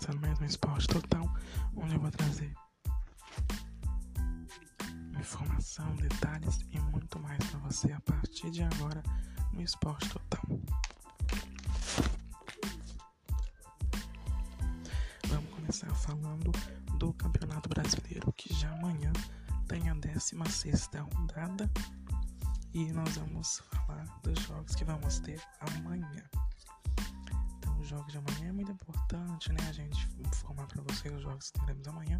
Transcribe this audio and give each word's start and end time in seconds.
começando 0.00 0.20
mais 0.22 0.40
um 0.40 0.44
Esporte 0.46 0.88
Total, 0.88 1.34
onde 1.76 1.94
eu 1.94 2.00
vou 2.00 2.10
trazer 2.10 2.54
informação, 5.18 5.94
detalhes 5.96 6.60
e 6.70 6.80
muito 6.80 7.18
mais 7.18 7.38
para 7.44 7.58
você 7.60 7.92
a 7.92 8.00
partir 8.00 8.50
de 8.50 8.62
agora 8.62 9.02
no 9.52 9.60
Esporte 9.60 10.08
Total. 10.08 10.42
Vamos 15.28 15.50
começar 15.50 15.94
falando 15.94 16.50
do 16.96 17.12
Campeonato 17.12 17.68
Brasileiro, 17.68 18.32
que 18.32 18.54
já 18.54 18.72
amanhã 18.72 19.12
tem 19.68 19.90
a 19.90 19.94
16 19.94 20.90
rodada 21.14 21.70
e 22.72 22.90
nós 22.92 23.18
vamos 23.18 23.62
falar 23.70 24.06
dos 24.22 24.38
jogos 24.40 24.74
que 24.74 24.84
vamos 24.84 25.18
ter 25.18 25.42
amanhã 25.60 26.24
jogos 27.90 28.12
de 28.12 28.18
amanhã 28.18 28.48
é 28.50 28.52
muito 28.52 28.70
importante, 28.70 29.52
né? 29.52 29.68
A 29.68 29.72
gente 29.72 30.08
informar 30.20 30.64
para 30.68 30.80
vocês 30.82 31.12
os 31.12 31.22
jogos 31.22 31.50
que 31.50 31.58
teremos 31.58 31.88
amanhã. 31.88 32.16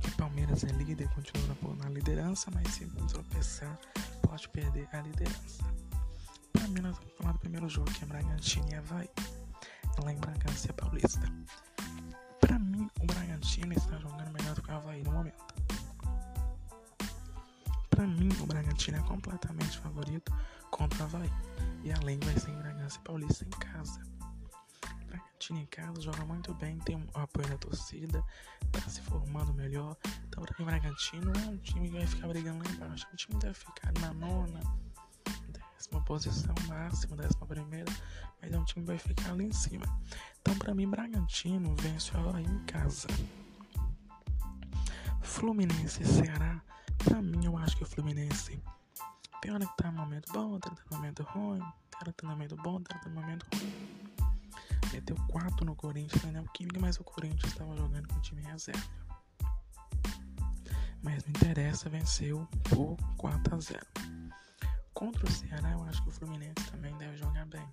Que 0.00 0.10
Palmeiras 0.16 0.64
é 0.64 0.72
líder, 0.72 1.08
continua 1.10 1.76
na, 1.76 1.88
liderança, 1.90 2.50
mas 2.52 2.74
se 2.74 2.86
tropeçar, 2.86 3.78
pode 4.20 4.48
perder 4.48 4.88
a 4.92 5.00
liderança. 5.00 5.62
Para 6.52 6.66
mim, 6.66 6.80
nós 6.80 6.96
vamos 6.96 7.12
falar 7.16 7.32
do 7.32 7.38
primeiro 7.38 7.68
jogo, 7.68 7.90
que 7.92 8.02
é 8.02 8.06
Bragantino 8.06 8.68
e 8.68 8.74
Havaí, 8.74 9.08
lá 10.02 10.12
em 10.12 10.18
Bragança 10.18 10.72
Paulista. 10.72 11.32
Para 12.40 12.58
mim, 12.58 12.90
o 13.00 13.06
Bragantino 13.06 13.72
está 13.74 13.96
jogando 13.98 14.32
melhor 14.32 14.56
do 14.56 14.62
que 14.62 14.70
o 14.72 14.74
Havaí 14.74 15.04
no 15.04 15.12
momento. 15.12 15.53
Para 17.94 18.08
mim, 18.08 18.28
o 18.40 18.46
Bragantino 18.46 18.98
é 18.98 19.02
completamente 19.02 19.78
favorito 19.78 20.34
contra 20.68 21.00
o 21.00 21.04
Havaí. 21.04 21.30
E 21.84 21.92
além 21.92 22.18
vai 22.18 22.36
ser 22.36 22.50
em 22.50 22.58
Bragança 22.58 22.98
Paulista 23.04 23.44
em 23.44 23.50
casa. 23.50 24.00
Bragantino 25.06 25.60
em 25.60 25.66
casa 25.66 26.00
joga 26.00 26.24
muito 26.24 26.52
bem, 26.54 26.76
tem 26.80 26.96
o 26.96 27.06
apoio 27.14 27.46
da 27.46 27.56
torcida, 27.56 28.20
tá 28.72 28.80
se 28.88 29.00
formando 29.02 29.54
melhor. 29.54 29.96
Então 30.26 30.42
o 30.42 30.64
Bragantino 30.64 31.32
é 31.44 31.48
um 31.48 31.56
time 31.58 31.88
que 31.88 31.96
vai 31.96 32.06
ficar 32.08 32.26
brigando 32.26 32.64
lá 32.64 32.70
embaixo. 32.72 33.06
O 33.12 33.16
time 33.16 33.38
deve 33.38 33.54
ficar 33.54 33.92
na 34.00 34.12
nona, 34.12 34.60
décima 35.50 36.02
posição 36.02 36.54
máxima, 36.66 37.16
décima 37.16 37.46
primeira, 37.46 37.92
mas 38.42 38.52
é 38.52 38.58
um 38.58 38.64
time 38.64 38.84
que 38.84 38.90
vai 38.90 38.98
ficar 38.98 39.30
ali 39.30 39.44
em 39.44 39.52
cima. 39.52 39.86
Então 40.42 40.58
para 40.58 40.74
mim 40.74 40.88
Bragantino 40.90 41.76
vence 41.76 42.10
o 42.10 42.18
Havaí 42.18 42.44
em 42.44 42.58
casa. 42.64 43.06
Fluminense 45.22 46.02
e 46.02 46.06
Ceará, 46.06 46.60
pra 47.04 47.20
mim 47.20 47.44
eu 47.44 47.56
acho 47.58 47.76
que 47.76 47.82
o 47.82 47.86
Fluminense 47.86 48.60
tem 49.40 49.52
hora 49.52 49.66
que 49.66 49.76
tá 49.76 49.90
no 49.90 49.98
momento 49.98 50.32
bom, 50.32 50.52
outra 50.52 50.74
tá 50.74 50.82
no 50.90 50.96
momento 50.96 51.22
ruim. 51.22 51.58
Tem 51.58 52.00
hora 52.00 52.12
que 52.12 52.16
tá 52.16 52.26
no 52.26 52.32
momento 52.32 52.56
bom, 52.56 52.72
outra 52.72 52.98
tá 52.98 53.08
no 53.10 53.14
momento 53.14 53.46
ruim. 53.54 54.04
Meteu 54.90 55.16
4 55.28 55.66
no 55.66 55.76
Corinthians, 55.76 56.22
né? 56.32 56.40
O 56.40 56.48
Química, 56.52 56.80
mas 56.80 56.98
o 56.98 57.04
Corinthians 57.04 57.52
estava 57.52 57.76
jogando 57.76 58.08
com 58.08 58.16
o 58.16 58.22
time 58.22 58.40
reserva. 58.40 58.82
Mas 61.02 61.22
não 61.24 61.30
interessa, 61.30 61.90
venceu 61.90 62.48
por 62.70 62.96
4 63.18 63.54
a 63.54 63.60
0. 63.60 63.86
Contra 64.94 65.26
o 65.26 65.30
Ceará, 65.30 65.72
eu 65.72 65.82
acho 65.84 66.02
que 66.02 66.08
o 66.08 66.12
Fluminense 66.12 66.70
também 66.70 66.96
deve 66.96 67.18
jogar 67.18 67.44
bem. 67.44 67.68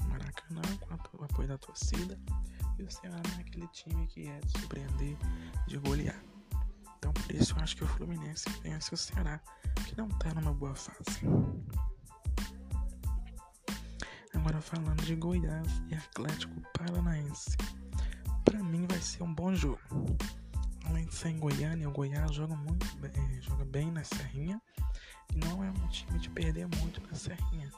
O 0.00 0.08
Maracanã, 0.08 0.62
com 0.80 1.18
o 1.18 1.24
apoio 1.24 1.46
da 1.46 1.58
torcida. 1.58 2.18
E 2.78 2.82
o 2.82 2.90
Ceará 2.90 3.22
é 3.36 3.40
aquele 3.42 3.68
time 3.68 4.08
que 4.08 4.26
é 4.26 4.40
de 4.40 4.58
surpreender, 4.58 5.16
de 5.68 5.78
golear. 5.78 6.29
Por 7.30 7.36
isso 7.36 7.54
eu 7.56 7.62
acho 7.62 7.76
que 7.76 7.84
o 7.84 7.86
Fluminense 7.86 8.50
vence 8.60 8.92
o 8.92 8.96
Ceará, 8.96 9.40
que 9.86 9.96
não 9.96 10.08
tá 10.08 10.34
numa 10.34 10.52
boa 10.52 10.74
fase. 10.74 11.20
Agora 14.34 14.60
falando 14.60 15.00
de 15.04 15.14
Goiás 15.14 15.80
e 15.88 15.94
Atlético 15.94 16.60
Paranaense. 16.76 17.56
Para 18.44 18.60
mim 18.64 18.84
vai 18.88 19.00
ser 19.00 19.22
um 19.22 19.32
bom 19.32 19.54
jogo. 19.54 19.78
Além 20.86 21.06
de 21.06 21.14
ser 21.14 21.28
em 21.28 21.38
Goiânia, 21.38 21.88
o 21.88 21.92
Goiás 21.92 22.34
joga 22.34 22.56
muito 22.56 22.84
bem, 22.96 23.12
eh, 23.14 23.40
joga 23.42 23.64
bem 23.64 23.92
na 23.92 24.02
Serrinha 24.02 24.60
e 25.32 25.38
não 25.38 25.62
é 25.62 25.70
um 25.70 25.88
time 25.88 26.18
de 26.18 26.28
perder 26.30 26.66
muito 26.78 27.00
na 27.06 27.14
Serrinha. 27.14 27.70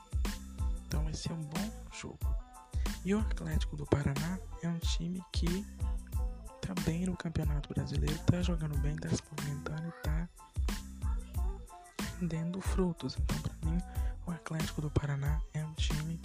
Então 0.87 1.05
vai 1.05 1.13
ser 1.13 1.33
um 1.35 1.43
bom 1.43 1.89
jogo. 1.93 2.19
E 3.05 3.15
o 3.15 3.19
Atlético 3.19 3.77
do 3.77 3.85
Paraná 3.85 4.39
é 4.63 4.69
um 4.71 4.79
time 4.79 5.23
que 5.31 5.67
tá 6.63 6.75
bem 6.85 7.05
no 7.05 7.17
Campeonato 7.17 7.69
Brasileiro, 7.75 8.19
tá 8.21 8.41
jogando 8.41 8.79
bem, 8.79 8.97
tá 8.97 9.09
se 9.09 9.23
movimentando 9.31 9.89
e 9.89 10.03
tá 10.03 10.29
rendendo 12.19 12.61
frutos. 12.61 13.19
Então, 13.19 13.39
para 13.41 13.71
mim, 13.71 13.79
o 14.27 14.31
Atlético 14.31 14.81
do 14.81 14.91
Paraná 14.91 15.41
é 15.53 15.65
um 15.65 15.75
time 15.75 16.21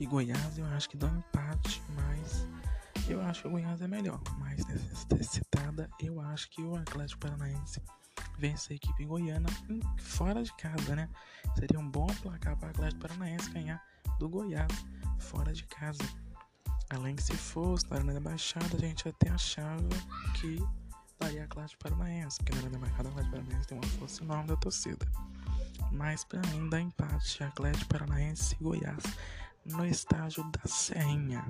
e 0.00 0.06
Goiás 0.06 0.58
eu 0.58 0.66
acho 0.66 0.88
que 0.88 0.96
dá 0.96 1.06
um 1.06 1.18
empate, 1.18 1.82
mas 1.94 2.46
eu 3.06 3.20
acho 3.20 3.42
que 3.42 3.48
o 3.48 3.50
Goiás 3.50 3.80
é 3.82 3.86
melhor. 3.86 4.20
Mas 4.38 4.64
necessitada, 5.10 5.88
eu 6.00 6.20
acho 6.20 6.50
que 6.50 6.62
o 6.62 6.74
Atlético 6.74 7.20
Paranaense 7.20 7.82
vence 8.38 8.72
a 8.72 8.76
equipe 8.76 9.04
goiana 9.04 9.48
fora 9.98 10.42
de 10.42 10.52
casa, 10.54 10.96
né? 10.96 11.08
Seria 11.54 11.78
um 11.78 11.88
bom 11.88 12.06
placar 12.22 12.56
para 12.56 12.68
o 12.68 12.70
Atlético 12.70 13.02
Paranaense 13.02 13.50
ganhar 13.50 13.82
do 14.18 14.28
Goiás 14.28 14.72
fora 15.18 15.52
de 15.52 15.64
casa. 15.64 16.02
Além 16.90 17.16
que 17.16 17.22
se 17.22 17.36
fosse 17.36 17.88
na 17.90 17.96
Arena 17.96 18.14
da 18.14 18.20
Baixada, 18.20 18.76
a 18.76 18.78
gente 18.78 19.08
até 19.08 19.28
achava 19.30 19.88
que 20.40 20.62
daria 21.18 21.44
a 21.44 21.48
classe 21.48 21.76
paranaense, 21.76 22.38
porque 22.38 22.52
na 22.52 22.58
Arena 22.58 22.78
da 22.78 22.86
Baixada 22.86 23.08
a 23.08 23.12
classe 23.12 23.30
paranaense 23.30 23.68
tem 23.68 23.78
uma 23.78 23.86
força 23.98 24.22
enorme 24.22 24.48
da 24.48 24.56
torcida. 24.56 25.06
Mas 25.92 26.24
para 26.24 26.40
mim 26.48 26.68
dá 26.68 26.80
empate 26.80 27.42
Atlético 27.42 27.86
Paranaense 27.86 28.56
e 28.60 28.62
Goiás 28.62 29.02
no 29.64 29.84
estágio 29.84 30.44
da 30.44 30.60
Serrinha. 30.68 31.44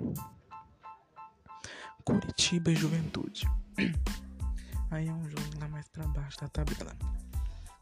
Curitiba 2.04 2.70
e 2.70 2.76
Juventude. 2.76 3.46
Aí 4.90 5.08
é 5.08 5.12
um 5.12 5.28
jogo 5.28 5.58
lá 5.60 5.68
mais 5.68 5.88
para 5.88 6.06
baixo 6.08 6.38
da 6.40 6.48
tabela. 6.48 6.96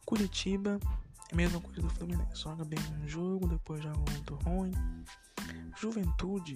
Curitiba 0.04 0.80
é 1.30 1.34
a 1.34 1.36
mesma 1.36 1.60
coisa 1.60 1.82
do 1.82 1.90
Fluminense. 1.90 2.42
Joga 2.42 2.64
bem 2.64 2.78
um 3.02 3.06
jogo, 3.06 3.46
depois 3.46 3.82
joga 3.82 3.98
muito 4.10 4.34
ruim. 4.36 4.72
Juventude 5.76 6.54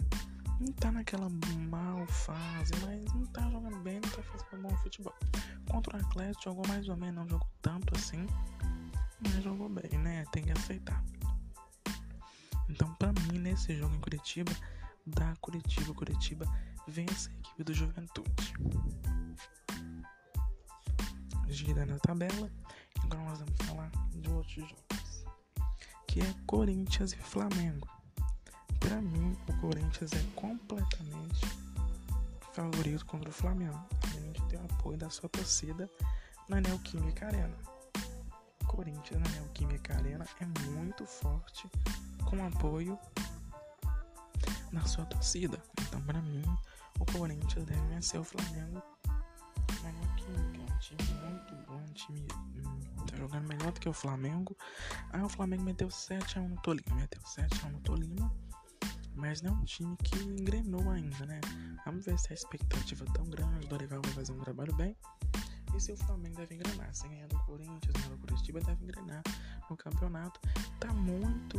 não 0.61 0.73
tá 0.73 0.91
naquela 0.91 1.29
mal 1.69 2.07
fase, 2.07 2.73
mas 2.85 3.13
não 3.15 3.25
tá 3.27 3.49
jogando 3.51 3.79
bem, 3.81 4.01
não 4.01 4.11
tá 4.11 4.23
fazendo 4.23 4.63
bom 4.63 4.77
futebol. 4.79 5.15
Contra 5.71 5.97
o 5.97 6.01
Atlético 6.01 6.45
jogou 6.45 6.67
mais 6.67 6.89
ou 6.89 6.97
menos, 6.97 7.15
não 7.17 7.29
jogou 7.29 7.49
tanto 7.63 7.97
assim, 7.97 8.27
mas 9.21 9.43
jogou 9.43 9.69
bem, 9.69 9.99
né? 9.99 10.25
Tem 10.33 10.43
que 10.43 10.53
aceitar. 10.53 11.03
Então, 12.69 12.93
pra 12.95 13.13
mim, 13.13 13.39
nesse 13.39 13.77
jogo 13.77 13.95
em 13.95 14.01
Curitiba, 14.01 14.53
da 15.07 15.35
Curitiba, 15.41 15.95
Curitiba 15.95 16.47
vence 16.87 17.31
a 17.31 17.33
equipe 17.35 17.65
do 17.65 17.75
Juventude. 17.75 18.55
Girando 21.49 21.95
a 21.95 21.99
tabela, 21.99 22.51
agora 23.03 23.25
nós 23.25 23.39
vamos 23.39 23.57
falar 23.65 23.91
de 24.11 24.29
outros 24.31 24.55
jogos, 24.55 25.25
que 26.07 26.21
é 26.21 26.35
Corinthians 26.47 27.13
e 27.13 27.17
Flamengo. 27.17 27.89
Para 28.89 29.03
mim, 29.03 29.37
o 29.47 29.61
Corinthians 29.61 30.15
é 30.15 30.23
completamente 30.35 31.45
favorito 32.55 33.05
contra 33.05 33.29
o 33.29 33.33
Flamengo, 33.33 33.79
além 34.15 34.33
de 34.33 34.43
ter 34.45 34.57
o 34.57 34.65
apoio 34.65 34.97
da 34.97 35.11
sua 35.11 35.29
torcida 35.29 35.91
na 36.49 36.59
Neoquímica 36.59 37.27
Arena. 37.27 37.55
O 38.63 38.67
Corinthians 38.67 39.21
na 39.21 39.29
Neoquímica 39.29 39.95
Arena 39.95 40.27
é 40.41 40.47
muito 40.71 41.05
forte 41.05 41.71
com 42.25 42.43
apoio 42.47 42.99
na 44.73 44.83
sua 44.87 45.05
torcida. 45.05 45.63
Então, 45.83 46.01
para 46.05 46.23
mim, 46.23 46.43
o 46.99 47.05
Corinthians 47.13 47.67
deve 47.67 47.87
vencer 47.89 48.19
o 48.19 48.25
Flamengo 48.25 48.83
na 49.83 49.93
Neoquímica. 49.93 50.63
É 50.63 50.75
um 50.75 50.79
time 50.79 51.13
muito 51.27 51.67
bom, 51.67 51.77
um 51.77 51.93
time 51.93 52.27
hum, 52.57 53.05
tá 53.07 53.17
jogando 53.19 53.49
melhor 53.49 53.71
do 53.71 53.81
que 53.81 53.89
o 53.91 53.93
Flamengo. 53.93 54.57
Aí 55.13 55.21
o 55.21 55.29
Flamengo 55.29 55.63
meteu 55.63 55.89
7x1 55.89 56.49
no 56.49 56.57
Tolima, 56.63 56.95
meteu 56.95 57.21
7x1 57.21 57.71
no 57.71 57.81
Tolima 57.81 58.48
mas 59.19 59.43
não 59.43 59.51
é 59.51 59.55
um 59.55 59.65
time 59.65 59.97
que 59.97 60.19
engrenou 60.23 60.89
ainda, 60.91 61.27
né? 61.27 61.41
Vamos 61.85 62.07
ver 62.07 62.19
se 62.19 62.33
a 62.33 62.35
expectativa 62.35 63.05
é 63.05 63.13
tão 63.13 63.25
grande, 63.25 63.67
o 63.67 63.69
Dorival 63.69 64.01
vai 64.03 64.13
fazer 64.13 64.33
um 64.33 64.39
trabalho 64.39 64.75
bem. 64.77 64.97
E 65.75 65.81
se 65.81 65.93
o 65.93 65.97
Flamengo 65.97 66.37
deve 66.37 66.55
engrenar, 66.55 66.95
sem 66.95 67.11
ganhar 67.11 67.27
do 67.27 67.39
Corinthians, 67.41 67.93
ganhar 67.95 68.09
do 68.11 68.19
Curitiba, 68.19 68.61
deve 68.61 68.85
engrenar 68.85 69.23
no 69.69 69.77
campeonato. 69.77 70.41
Tá 70.81 70.93
muito. 70.95 71.59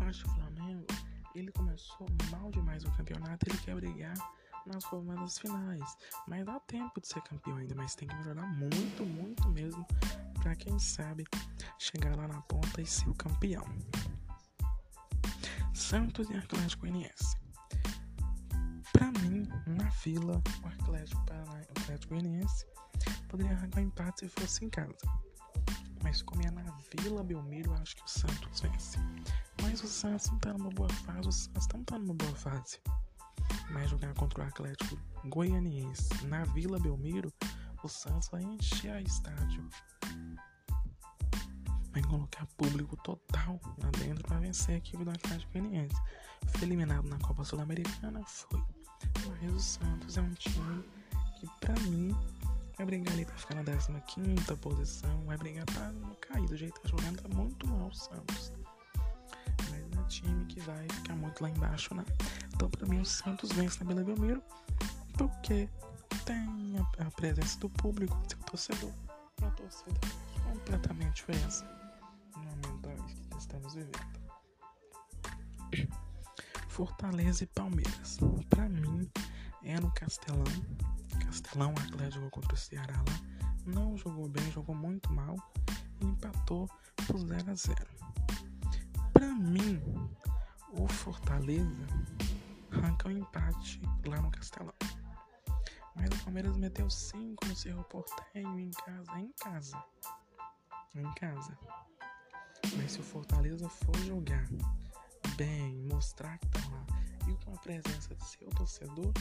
Eu 0.00 0.06
acho 0.06 0.24
que 0.24 0.30
o 0.30 0.34
Flamengo, 0.34 0.86
ele 1.34 1.52
começou 1.52 2.06
mal 2.30 2.50
demais 2.50 2.82
o 2.84 2.90
campeonato, 2.92 3.46
ele 3.48 3.58
quer 3.58 3.76
brigar 3.76 4.14
nas 4.66 4.84
formadas 4.84 5.38
finais. 5.38 5.96
Mas 6.26 6.44
dá 6.44 6.58
tempo 6.60 7.00
de 7.00 7.06
ser 7.06 7.20
campeão 7.22 7.56
ainda, 7.56 7.74
mas 7.74 7.94
tem 7.94 8.08
que 8.08 8.14
melhorar 8.16 8.46
muito, 8.46 9.04
muito 9.04 9.48
mesmo, 9.50 9.86
para 10.42 10.54
quem 10.56 10.78
sabe 10.78 11.24
chegar 11.78 12.16
lá 12.16 12.26
na 12.26 12.40
ponta 12.42 12.80
e 12.80 12.86
ser 12.86 13.08
o 13.08 13.14
campeão. 13.14 13.64
Santos 15.80 16.28
e 16.28 16.36
Atlético 16.36 16.82
Goianiense. 16.82 17.36
Para 18.92 19.10
mim, 19.22 19.48
na 19.66 19.90
fila, 19.90 20.40
o 20.62 20.66
Atlético, 20.68 21.24
Paranaense, 21.24 21.68
o 21.68 21.80
Atlético 21.80 23.28
poderia 23.28 23.52
arrancar 23.52 23.80
empate 23.80 24.20
se 24.20 24.28
fosse 24.28 24.64
em 24.64 24.68
casa. 24.68 24.94
Mas 26.02 26.20
como 26.20 26.42
é 26.42 26.50
na 26.50 26.62
Vila 26.98 27.24
Belmiro, 27.24 27.72
acho 27.74 27.96
que 27.96 28.04
o 28.04 28.08
Santos 28.08 28.60
vence. 28.60 28.98
Mas 29.62 29.82
o 29.82 29.88
Santos 29.88 30.30
não 30.30 30.38
tá 30.38 30.52
numa 30.52 30.70
boa 30.70 30.88
fase, 30.90 31.28
o 31.28 31.32
Santos 31.32 31.68
não 31.72 31.84
tá 31.84 31.98
numa 31.98 32.14
boa 32.14 32.36
fase. 32.36 32.78
Mas 33.70 33.90
jogar 33.90 34.12
contra 34.14 34.44
o 34.44 34.46
Atlético 34.46 34.98
Goianiense 35.24 36.26
na 36.26 36.44
Vila 36.44 36.78
Belmiro, 36.78 37.32
o 37.82 37.88
Santos 37.88 38.28
vai 38.28 38.42
encher 38.42 38.92
a 38.92 39.00
estádio. 39.00 39.66
Vai 41.92 42.02
colocar 42.02 42.46
público 42.56 42.96
total 42.98 43.60
lá 43.82 43.90
dentro 43.98 44.22
para 44.22 44.38
vencer 44.38 44.76
a 44.76 44.78
equipe 44.78 45.04
do 45.04 45.10
Atlético 45.10 45.52
Goianiense. 45.52 45.96
Foi 46.46 46.62
eliminado 46.62 47.08
na 47.08 47.18
Copa 47.18 47.44
Sul-Americana, 47.44 48.22
foi. 48.24 48.62
Mas 49.42 49.54
o 49.54 49.60
Santos 49.60 50.16
é 50.16 50.20
um 50.20 50.32
time 50.34 50.84
que, 51.38 51.48
pra 51.60 51.74
mim, 51.80 52.14
vai 52.76 52.86
brigar 52.86 53.12
ali 53.12 53.24
pra 53.24 53.34
ficar 53.36 53.54
na 53.54 54.00
15 54.00 54.56
posição, 54.56 55.24
vai 55.24 55.36
brigar 55.36 55.64
pra 55.66 55.90
não 55.92 56.14
cair 56.20 56.46
do 56.46 56.56
jeito 56.56 56.74
que 56.74 56.82
tá 56.82 56.88
jogando, 56.88 57.22
tá 57.22 57.28
muito 57.34 57.66
mal 57.66 57.88
o 57.88 57.94
Santos. 57.94 58.52
Mas 59.70 59.80
é 59.80 59.90
time 60.10 60.44
que 60.46 60.60
vai 60.60 60.86
ficar 60.88 61.14
muito 61.14 61.40
lá 61.42 61.48
embaixo, 61.48 61.94
né? 61.94 62.04
Então, 62.54 62.68
pra 62.68 62.86
mim, 62.86 63.00
o 63.00 63.06
Santos 63.06 63.50
vence 63.52 63.82
na 63.82 63.86
Bela 63.86 64.04
Belmiro 64.04 64.42
porque 65.16 65.68
tem 66.24 66.76
a, 66.98 67.10
presença 67.10 67.58
do 67.60 67.68
público, 67.68 68.18
seu 68.28 68.38
torcedor, 68.38 68.92
uma 69.40 69.50
torcida 69.52 70.00
completamente 70.44 71.16
diferente 71.16 71.64
no 72.36 72.42
momento 72.42 73.04
que 73.30 73.38
estamos 73.38 73.74
vivendo. 73.74 74.20
Fortaleza 76.68 77.44
e 77.44 77.46
Palmeiras. 77.48 78.18
Para 78.48 78.68
mim, 78.68 79.10
é 79.62 79.78
no 79.78 79.92
Castelão. 79.92 80.44
Castelão, 81.26 81.74
o 81.74 81.80
Atlético 81.80 82.14
jogou 82.14 82.30
contra 82.30 82.54
o 82.54 82.56
Ceará 82.56 82.96
lá. 82.96 83.20
Não 83.66 83.96
jogou 83.96 84.28
bem, 84.28 84.50
jogou 84.50 84.74
muito 84.74 85.12
mal. 85.12 85.36
E 86.00 86.06
empatou 86.06 86.68
por 87.06 87.18
0 87.18 87.50
a 87.50 87.54
0 87.54 87.86
Para 89.12 89.26
mim, 89.34 89.82
o 90.72 90.88
Fortaleza 90.88 91.86
arranca 92.72 93.08
o 93.08 93.10
um 93.10 93.18
empate 93.18 93.80
lá 94.06 94.20
no 94.20 94.30
Castelão. 94.30 94.74
Mas 95.94 96.08
o 96.08 96.24
Palmeiras 96.24 96.56
meteu 96.56 96.88
5 96.88 97.46
no 97.46 97.54
Cerro 97.54 97.84
Portenho 97.84 98.58
em 98.58 98.70
casa. 98.70 99.18
Em 99.18 99.32
casa. 99.32 99.84
Em 100.94 101.14
casa. 101.14 101.58
Mas 102.76 102.92
se 102.92 103.00
o 103.00 103.02
Fortaleza 103.02 103.68
for 103.68 103.96
jogar 104.04 104.48
bem, 105.36 105.76
mostrar 105.86 106.38
que 106.38 106.46
tá 106.48 106.60
lá 106.70 106.86
e 107.28 107.44
com 107.44 107.54
a 107.54 107.58
presença 107.58 108.14
de 108.14 108.24
seu 108.24 108.48
torcedor, 108.50 109.12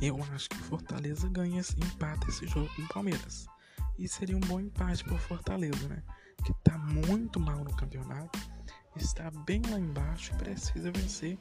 eu 0.00 0.22
acho 0.34 0.48
que 0.48 0.56
o 0.56 0.64
Fortaleza 0.64 1.28
ganha 1.28 1.60
esse 1.60 1.78
empate 1.78 2.28
esse 2.28 2.46
jogo 2.46 2.68
com 2.74 2.82
o 2.82 2.88
Palmeiras. 2.88 3.46
E 3.98 4.08
seria 4.08 4.36
um 4.36 4.40
bom 4.40 4.60
empate 4.60 5.04
pro 5.04 5.16
Fortaleza, 5.16 5.88
né? 5.88 6.02
Que 6.44 6.52
tá 6.64 6.76
muito 6.76 7.38
mal 7.38 7.62
no 7.62 7.74
campeonato, 7.76 8.38
está 8.96 9.30
bem 9.30 9.62
lá 9.70 9.78
embaixo 9.78 10.32
e 10.34 10.36
precisa 10.36 10.90
vencer 10.90 11.38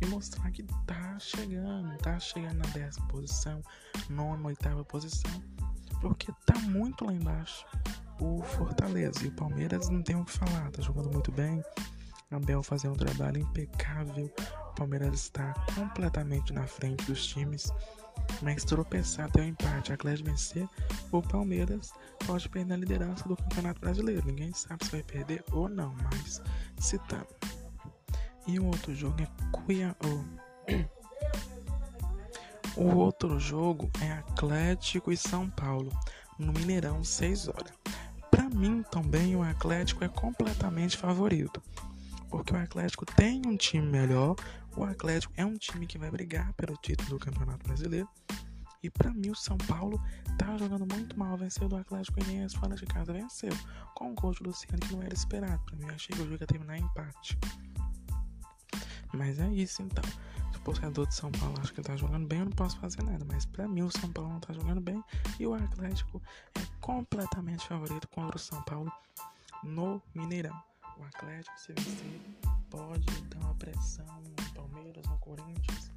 e 0.00 0.06
mostrar 0.06 0.50
que 0.50 0.62
tá 0.86 1.18
chegando, 1.18 1.96
tá 1.98 2.18
chegando 2.18 2.58
na 2.58 2.66
décima 2.66 3.06
posição, 3.06 3.62
nona, 4.10 4.48
oitava 4.48 4.84
posição, 4.84 5.42
porque 6.02 6.32
tá 6.44 6.58
muito 6.58 7.06
lá 7.06 7.12
embaixo 7.14 7.64
o 8.20 8.42
Fortaleza. 8.42 9.24
E 9.24 9.28
o 9.28 9.32
Palmeiras 9.32 9.88
não 9.88 10.02
tem 10.02 10.16
o 10.16 10.24
que 10.24 10.32
falar, 10.32 10.70
tá 10.70 10.82
jogando 10.82 11.10
muito 11.10 11.32
bem. 11.32 11.62
Abel 12.30 12.62
fazendo 12.62 12.94
um 12.94 12.96
trabalho 12.96 13.38
impecável. 13.38 14.30
O 14.70 14.74
Palmeiras 14.74 15.14
está 15.14 15.54
completamente 15.74 16.52
na 16.52 16.66
frente 16.66 17.04
dos 17.04 17.26
times. 17.26 17.72
Mas 18.42 18.64
tropeçar 18.64 19.26
até 19.26 19.40
o 19.40 19.44
empate, 19.44 19.90
a 19.90 19.94
Atlético 19.94 20.30
vencer, 20.30 20.68
o 21.10 21.22
Palmeiras 21.22 21.92
pode 22.26 22.48
perder 22.48 22.74
a 22.74 22.76
liderança 22.76 23.28
do 23.28 23.36
Campeonato 23.36 23.80
Brasileiro. 23.80 24.26
Ninguém 24.26 24.52
sabe 24.52 24.84
se 24.84 24.90
vai 24.90 25.02
perder 25.02 25.44
ou 25.52 25.68
não, 25.68 25.94
mas 26.04 26.42
citando. 26.78 27.26
E 28.46 28.58
o 28.58 28.66
outro 28.66 28.94
jogo 28.94 29.16
é 29.22 29.28
Cuiabá. 29.50 29.96
O 32.74 32.96
outro 32.96 33.38
jogo 33.38 33.90
é 34.00 34.12
Atlético 34.12 35.12
e 35.12 35.16
São 35.16 35.48
Paulo, 35.50 35.92
no 36.38 36.54
Mineirão, 36.54 37.04
6 37.04 37.48
horas. 37.48 37.72
Para 38.30 38.48
mim 38.48 38.82
também 38.90 39.36
o 39.36 39.42
Atlético 39.42 40.02
é 40.04 40.08
completamente 40.08 40.96
favorito, 40.96 41.62
porque 42.30 42.54
o 42.54 42.56
Atlético 42.56 43.04
tem 43.04 43.42
um 43.46 43.58
time 43.58 43.86
melhor, 43.86 44.36
o 44.74 44.84
Atlético 44.84 45.34
é 45.36 45.44
um 45.44 45.54
time 45.54 45.86
que 45.86 45.98
vai 45.98 46.10
brigar 46.10 46.50
pelo 46.54 46.74
título 46.78 47.10
do 47.10 47.18
Campeonato 47.18 47.62
Brasileiro. 47.62 48.08
E 48.82 48.88
para 48.88 49.12
mim 49.12 49.30
o 49.30 49.36
São 49.36 49.58
Paulo 49.58 50.02
tá 50.38 50.56
jogando 50.56 50.86
muito 50.90 51.16
mal, 51.16 51.36
venceu 51.36 51.68
do 51.68 51.76
Atlético 51.76 52.18
Goianiense 52.18 52.56
fora 52.56 52.74
de 52.74 52.86
casa, 52.86 53.12
venceu 53.12 53.52
com 53.94 54.10
um 54.10 54.14
gol 54.14 54.32
de 54.32 54.42
Luciano 54.42 54.80
que 54.80 54.94
não 54.94 55.02
era 55.02 55.12
esperado. 55.12 55.62
Para 55.66 55.76
mim 55.76 55.84
eu 55.88 55.94
achei 55.94 56.16
que 56.16 56.22
o 56.22 56.24
jogo 56.24 56.42
ia 56.42 56.46
terminar 56.46 56.78
em 56.78 56.82
empate. 56.82 57.38
Mas 59.12 59.38
é 59.38 59.48
isso 59.50 59.82
então 59.82 60.02
torcedor 60.64 61.06
de 61.06 61.14
São 61.14 61.30
Paulo 61.32 61.54
acha 61.60 61.72
que 61.72 61.82
tá 61.82 61.96
jogando 61.96 62.26
bem, 62.26 62.40
eu 62.40 62.44
não 62.46 62.52
posso 62.52 62.78
fazer 62.78 63.02
nada. 63.02 63.24
Mas 63.30 63.44
para 63.46 63.68
mim 63.68 63.82
o 63.82 63.90
São 63.90 64.10
Paulo 64.12 64.30
não 64.30 64.40
tá 64.40 64.52
jogando 64.52 64.80
bem 64.80 65.02
e 65.38 65.46
o 65.46 65.54
Atlético 65.54 66.22
é 66.54 66.60
completamente 66.80 67.66
favorito 67.66 68.08
contra 68.08 68.36
o 68.36 68.40
São 68.40 68.62
Paulo 68.62 68.90
no 69.62 70.02
Mineirão. 70.14 70.56
O 70.98 71.04
Atlético, 71.04 71.58
se 71.58 71.72
vencer, 71.72 72.20
pode 72.70 73.22
dar 73.22 73.38
uma 73.38 73.54
pressão 73.54 74.06
no 74.06 74.54
Palmeiras, 74.54 75.04
no 75.06 75.18
Corinthians, 75.18 75.90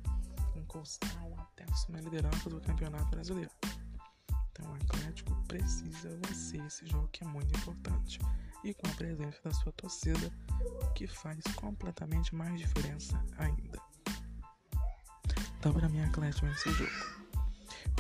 encostar 0.56 1.25
até 1.38 1.63
assumir 1.71 2.00
a 2.00 2.01
liderança 2.01 2.50
do 2.50 2.59
Campeonato 2.62 3.06
Brasileiro. 3.09 3.51
Então 4.51 4.71
o 4.71 4.75
Atlético 4.75 5.35
precisa 5.47 6.17
vencer 6.25 6.65
esse 6.65 6.88
jogo 6.88 7.07
que 7.09 7.23
é 7.23 7.27
muito 7.27 7.56
importante. 7.59 8.19
E 8.63 8.73
com 8.73 8.88
a 8.88 8.95
presença 8.95 9.38
da 9.44 9.51
sua 9.51 9.71
torcida, 9.73 10.31
que 10.95 11.06
faz 11.06 11.44
completamente 11.56 12.33
mais 12.33 12.59
diferença 12.59 13.23
ainda. 13.38 13.79
Então, 15.65 15.73
para 15.73 15.89
mim, 15.89 16.00
Atlético 16.03 16.45
esse 16.45 16.71
jogo. 16.73 16.91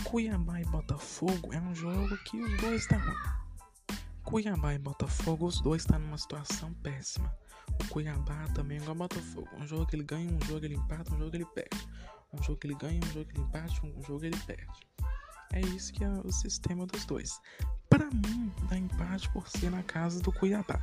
Cuiabá 0.03 0.61
e 0.61 0.65
Botafogo 0.65 1.51
é 1.51 1.59
um 1.59 1.73
jogo 1.73 2.15
que 2.17 2.39
os 2.39 2.61
dois 2.61 2.83
estão 2.83 2.99
tá 2.99 3.05
ruim. 3.05 3.97
Cuiabá 4.23 4.75
e 4.75 4.77
Botafogo, 4.77 5.47
os 5.47 5.59
dois 5.61 5.81
estão 5.81 5.97
tá 5.97 6.05
numa 6.05 6.15
situação 6.19 6.71
péssima. 6.83 7.35
O 7.81 7.87
Cuiabá 7.87 8.45
também 8.53 8.77
é 8.77 8.81
igual 8.81 8.95
Botafogo. 8.95 9.49
Um 9.57 9.65
jogo 9.65 9.87
que 9.87 9.95
ele 9.95 10.03
ganha, 10.03 10.31
um 10.31 10.45
jogo 10.45 10.63
ele 10.63 10.75
empata, 10.75 11.15
um 11.15 11.17
jogo 11.17 11.35
ele 11.35 11.45
perde. 11.55 11.89
Um 12.31 12.43
jogo 12.43 12.59
que 12.59 12.67
ele 12.67 12.75
ganha, 12.75 12.99
um 13.03 13.11
jogo 13.11 13.31
ele 13.31 13.41
empata, 13.41 13.73
um 13.83 14.03
jogo 14.03 14.23
ele 14.23 14.37
perde. 14.45 14.87
É 15.51 15.61
isso 15.61 15.91
que 15.91 16.03
é 16.03 16.09
o 16.23 16.31
sistema 16.31 16.85
dos 16.85 17.03
dois. 17.05 17.41
Para 17.89 18.05
mim, 18.11 18.53
dá 18.69 18.77
empate 18.77 19.27
por 19.29 19.49
ser 19.49 19.71
na 19.71 19.81
casa 19.81 20.19
do 20.19 20.31
Cuiabá. 20.31 20.79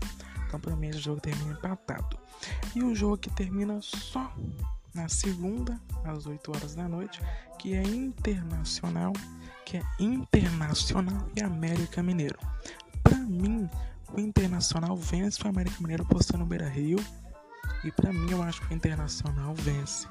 Então, 0.49 0.59
para 0.59 0.75
mim, 0.75 0.89
esse 0.89 0.99
jogo 0.99 1.21
termina 1.21 1.53
empatado. 1.53 2.19
E 2.75 2.83
o 2.83 2.93
jogo 2.93 3.19
que 3.19 3.31
termina 3.31 3.81
só 3.81 4.35
na 4.95 5.09
segunda, 5.09 5.81
às 6.05 6.27
8 6.27 6.51
horas 6.51 6.75
da 6.75 6.89
noite, 6.89 7.21
que 7.59 7.75
é 7.75 7.83
internacional, 7.83 9.13
que 9.65 9.79
é 9.79 9.83
Internacional 9.99 11.29
e 11.37 11.43
América 11.43 12.03
Mineiro. 12.03 12.39
Para 13.03 13.19
mim, 13.19 13.69
o 14.13 14.21
Internacional 14.21 14.97
vence 14.97 15.43
o 15.43 15.49
América 15.49 15.77
Mineiro 15.81 16.05
postando 16.05 16.41
no 16.41 16.47
Beira 16.47 16.69
Rio. 16.69 16.99
E 17.85 17.91
para 17.91 18.13
mim, 18.13 18.31
eu 18.31 18.43
acho 18.43 18.61
que 18.61 18.73
o 18.73 18.77
Internacional 18.77 19.55
vence. 19.55 20.07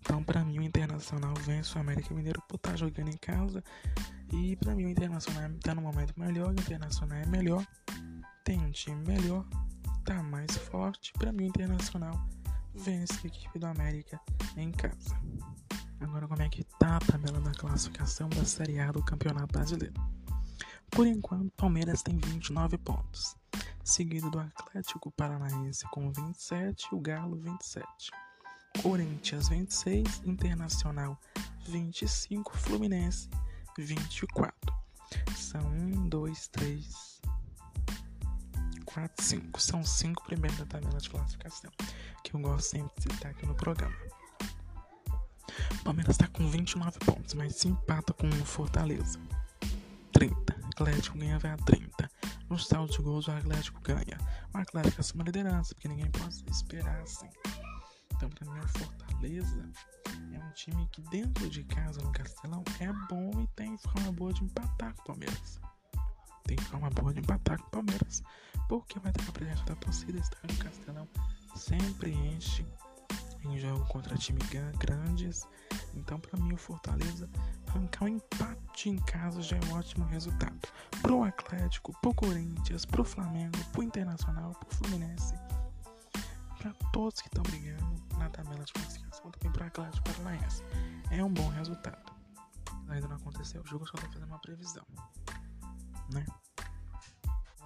Então, 0.00 0.22
para 0.22 0.44
mim, 0.44 0.58
o 0.58 0.62
Internacional 0.62 1.34
vence 1.40 1.76
o 1.76 1.80
América 1.80 2.14
Mineiro 2.14 2.42
por 2.48 2.56
estar 2.56 2.70
tá 2.70 2.76
jogando 2.76 3.08
em 3.08 3.16
casa. 3.16 3.62
E 4.32 4.56
para 4.56 4.74
mim, 4.74 4.86
o 4.86 4.88
Internacional 4.88 5.50
está 5.50 5.74
no 5.74 5.82
momento 5.82 6.18
melhor. 6.18 6.48
O 6.48 6.52
Internacional 6.52 7.18
é 7.18 7.26
melhor, 7.26 7.66
tem 8.44 8.58
um 8.58 8.70
time 8.70 9.04
melhor, 9.06 9.44
tá 10.04 10.22
mais 10.22 10.56
forte. 10.56 11.12
Para 11.14 11.32
mim, 11.32 11.44
o 11.44 11.48
Internacional 11.48 12.18
vence 12.78 13.14
a 13.24 13.26
equipe 13.26 13.58
do 13.58 13.66
América 13.66 14.20
em 14.56 14.70
casa. 14.70 15.16
Agora, 16.00 16.28
como 16.28 16.42
é 16.42 16.48
que 16.48 16.64
tá 16.78 16.96
a 16.96 17.00
tabela 17.00 17.40
da 17.40 17.50
classificação 17.52 18.28
da 18.28 18.44
Série 18.44 18.78
A 18.78 18.92
do 18.92 19.04
Campeonato 19.04 19.52
Brasileiro? 19.52 19.94
Por 20.90 21.06
enquanto, 21.06 21.50
Palmeiras 21.56 22.02
tem 22.02 22.16
29 22.16 22.78
pontos, 22.78 23.36
seguido 23.84 24.30
do 24.30 24.38
Atlético 24.38 25.10
Paranaense 25.10 25.84
com 25.90 26.10
27 26.10 26.88
e 26.90 26.94
o 26.94 27.00
Galo 27.00 27.36
27. 27.36 28.10
Corinthians 28.82 29.48
26, 29.48 30.22
Internacional 30.24 31.18
25, 31.66 32.56
Fluminense 32.56 33.28
24. 33.76 34.54
São 35.36 35.60
1, 35.60 36.08
2, 36.08 36.48
3, 36.48 37.07
4, 38.92 39.24
5. 39.24 39.60
São 39.60 39.84
5 39.84 40.24
primeiros 40.24 40.58
da 40.58 40.66
tabela 40.66 40.98
de 40.98 41.10
classificação 41.10 41.70
que 42.24 42.34
eu 42.34 42.40
gosto 42.40 42.68
sempre 42.68 42.92
de 42.96 43.02
citar 43.02 43.30
aqui 43.30 43.46
no 43.46 43.54
programa. 43.54 43.96
O 45.80 45.84
Palmeiras 45.84 46.14
está 46.14 46.26
com 46.28 46.48
29 46.48 46.98
pontos, 47.00 47.34
mas 47.34 47.56
se 47.56 47.68
empata 47.68 48.12
com 48.12 48.28
o 48.28 48.44
Fortaleza. 48.44 49.18
30. 50.12 50.34
O 50.34 50.66
Atlético 50.68 51.18
ganha 51.18 51.36
a 51.36 51.56
30. 51.56 52.10
No 52.48 52.58
saldo 52.58 52.92
de 52.92 53.02
gols, 53.02 53.28
o 53.28 53.32
Atlético 53.32 53.80
ganha. 53.82 54.18
O 54.54 54.58
Atlético 54.58 55.00
assume 55.00 55.22
a 55.22 55.26
liderança, 55.26 55.74
porque 55.74 55.88
ninguém 55.88 56.10
pode 56.10 56.44
esperar 56.50 57.00
assim. 57.00 57.28
Então, 58.14 58.28
pra 58.30 58.50
mim, 58.50 58.58
o 58.58 58.68
Fortaleza 58.68 59.70
é 60.32 60.38
um 60.38 60.50
time 60.52 60.88
que 60.92 61.02
dentro 61.02 61.48
de 61.48 61.62
casa 61.64 62.00
no 62.00 62.12
Castelão 62.12 62.64
é 62.80 62.92
bom 63.08 63.30
e 63.42 63.46
tem 63.54 63.76
forma 63.78 64.12
boa 64.12 64.32
de 64.32 64.44
empatar 64.44 64.94
com 64.94 65.02
o 65.02 65.04
Palmeiras. 65.06 65.60
Tem 66.44 66.56
forma 66.56 66.90
boa 66.90 67.12
de 67.12 67.20
empatar 67.20 67.58
com 67.58 67.66
o 67.66 67.70
Palmeiras. 67.70 68.22
Porque 68.68 68.98
vai 68.98 69.12
ter 69.12 69.28
a 69.28 69.32
presença 69.32 69.64
da 69.64 69.74
torcida, 69.76 70.18
estádio 70.18 70.58
Castelão 70.58 71.08
sempre 71.56 72.12
enche 72.12 72.64
em 73.44 73.58
jogo 73.58 73.84
contra 73.86 74.16
times 74.16 74.48
grandes. 74.78 75.46
Então, 75.94 76.20
para 76.20 76.38
mim, 76.38 76.52
o 76.52 76.56
Fortaleza 76.56 77.28
arrancar 77.68 78.04
um 78.04 78.08
empate 78.08 78.88
em 78.88 78.96
casa 78.96 79.42
já 79.42 79.56
é 79.56 79.60
um 79.66 79.78
ótimo 79.78 80.04
resultado. 80.06 80.68
Pro 81.02 81.24
Atlético, 81.24 81.92
pro 82.00 82.14
Corinthians, 82.14 82.84
pro 82.84 83.04
Flamengo, 83.04 83.58
pro 83.72 83.82
Internacional, 83.82 84.52
pro 84.52 84.76
Fluminense, 84.76 85.34
para 86.58 86.72
todos 86.92 87.20
que 87.20 87.28
estão 87.28 87.42
brigando 87.42 88.02
na 88.18 88.28
tabela 88.30 88.64
de 88.64 88.72
classificação, 88.72 89.30
também 89.30 89.52
pro 89.52 89.66
Atlético 89.66 90.04
Paranaense. 90.04 90.62
É 91.10 91.22
um 91.22 91.32
bom 91.32 91.48
resultado. 91.48 92.12
Ainda 92.88 93.08
não 93.08 93.16
aconteceu 93.16 93.62
o 93.62 93.66
jogo, 93.66 93.86
só 93.86 93.92
tô 93.98 94.06
fazendo 94.06 94.26
uma 94.26 94.38
previsão, 94.38 94.84
né? 96.12 96.24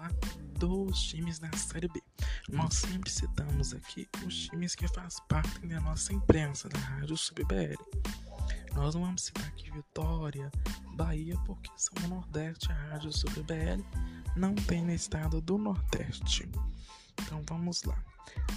Lá 0.03 0.11
dos 0.59 1.01
times 1.01 1.39
da 1.39 1.49
Série 1.57 1.87
B. 1.87 2.03
Nós 2.49 2.75
sempre 2.75 3.09
citamos 3.09 3.73
aqui 3.73 4.09
os 4.27 4.49
times 4.49 4.75
que 4.75 4.89
fazem 4.89 5.25
parte 5.29 5.65
da 5.65 5.81
nossa 5.81 6.13
imprensa, 6.13 6.69
da 6.69 6.79
Rádio 6.81 7.17
SubBL. 7.17 7.79
Nós 8.75 8.97
não 8.97 9.03
vamos 9.03 9.23
citar 9.23 9.47
aqui 9.47 9.71
Vitória, 9.71 10.51
Bahia, 10.97 11.39
porque 11.47 11.71
são 11.77 11.95
do 12.03 12.09
Nordeste, 12.09 12.73
a 12.73 12.75
Rádio 12.75 13.13
SubBL 13.13 13.81
não 14.35 14.57
tem 14.57 14.83
no 14.83 14.91
estado 14.91 15.41
do 15.41 15.57
Nordeste. 15.57 16.51
Então 17.23 17.41
vamos 17.49 17.85
lá. 17.85 18.03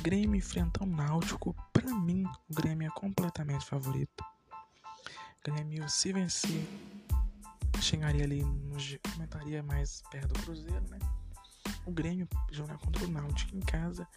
Grêmio 0.02 0.40
enfrenta 0.40 0.84
o 0.84 0.88
Náutico. 0.88 1.56
Para 1.72 1.94
mim, 1.94 2.26
o 2.50 2.56
Grêmio 2.56 2.88
é 2.88 3.00
completamente 3.00 3.68
favorito. 3.68 4.26
Grêmio, 5.44 5.88
se 5.90 6.12
vencer, 6.12 6.68
chegaria 7.80 8.24
ali, 8.24 8.44
no, 8.44 8.78
comentaria 9.14 9.62
mais 9.62 10.02
perto 10.10 10.34
do 10.34 10.42
Cruzeiro, 10.42 10.90
né? 10.90 10.98
O 11.86 11.92
Grêmio 11.92 12.28
jogar 12.52 12.78
contra 12.78 13.06
o 13.06 13.08
Náutico 13.08 13.56
em 13.56 13.62
casa 13.62 14.08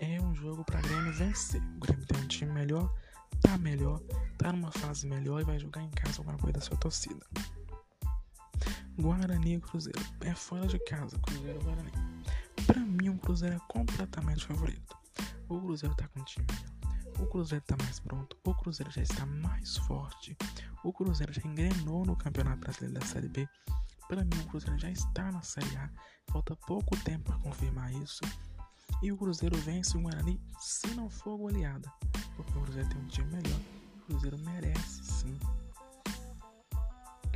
é 0.00 0.20
um 0.20 0.34
jogo 0.34 0.64
para 0.64 0.80
Grêmio 0.80 1.12
vencer. 1.12 1.62
O 1.76 1.80
Grêmio 1.80 2.06
tem 2.06 2.20
um 2.20 2.26
time 2.26 2.52
melhor, 2.52 2.92
tá 3.40 3.56
melhor, 3.58 4.00
tá 4.38 4.52
numa 4.52 4.72
fase 4.72 5.06
melhor 5.06 5.40
e 5.40 5.44
vai 5.44 5.58
jogar 5.58 5.82
em 5.82 5.90
casa 5.90 6.20
alguma 6.20 6.38
coisa 6.38 6.54
da 6.54 6.60
sua 6.60 6.76
torcida. 6.76 7.24
Guarani 8.98 9.54
e 9.54 9.60
Cruzeiro 9.60 10.00
é 10.20 10.34
fora 10.34 10.66
de 10.66 10.78
casa, 10.80 11.18
Cruzeiro 11.18 11.60
e 11.60 11.64
Guarani. 11.64 11.92
Para 12.66 12.80
mim, 12.80 13.08
o 13.08 13.18
Cruzeiro 13.18 13.56
é 13.56 13.60
completamente 13.68 14.44
favorito. 14.44 14.96
O 15.48 15.60
Cruzeiro 15.60 15.94
tá 15.94 16.08
com 16.08 16.20
um 16.20 16.24
time 16.24 16.46
melhor. 16.50 16.72
O 17.18 17.26
Cruzeiro 17.26 17.64
tá 17.66 17.76
mais 17.76 18.00
pronto, 18.00 18.36
o 18.42 18.54
Cruzeiro 18.54 18.90
já 18.90 19.02
está 19.02 19.26
mais 19.26 19.76
forte, 19.76 20.36
o 20.82 20.92
Cruzeiro 20.92 21.32
já 21.32 21.42
engrenou 21.44 22.04
no 22.04 22.16
Campeonato 22.16 22.58
Brasileiro 22.58 22.98
da 22.98 23.06
Série 23.06 23.28
B. 23.28 23.48
Para 24.12 24.26
mim, 24.26 24.42
o 24.44 24.48
Cruzeiro 24.48 24.78
já 24.78 24.90
está 24.90 25.32
na 25.32 25.40
Série 25.40 25.74
A 25.74 25.88
Falta 26.30 26.54
pouco 26.66 26.94
tempo 26.98 27.32
para 27.32 27.38
confirmar 27.38 27.90
isso. 27.94 28.20
E 29.02 29.10
o 29.10 29.16
Cruzeiro 29.16 29.56
vence 29.56 29.96
o 29.96 30.02
Guarani 30.02 30.38
se 30.60 30.88
não 30.88 31.08
for 31.08 31.38
goleada. 31.38 31.90
Porque 32.36 32.52
o 32.58 32.60
Cruzeiro 32.60 32.90
tem 32.90 32.98
um 33.00 33.06
time 33.06 33.36
melhor. 33.36 33.58
O 33.96 34.00
Cruzeiro 34.00 34.38
merece 34.40 35.02
sim 35.02 35.38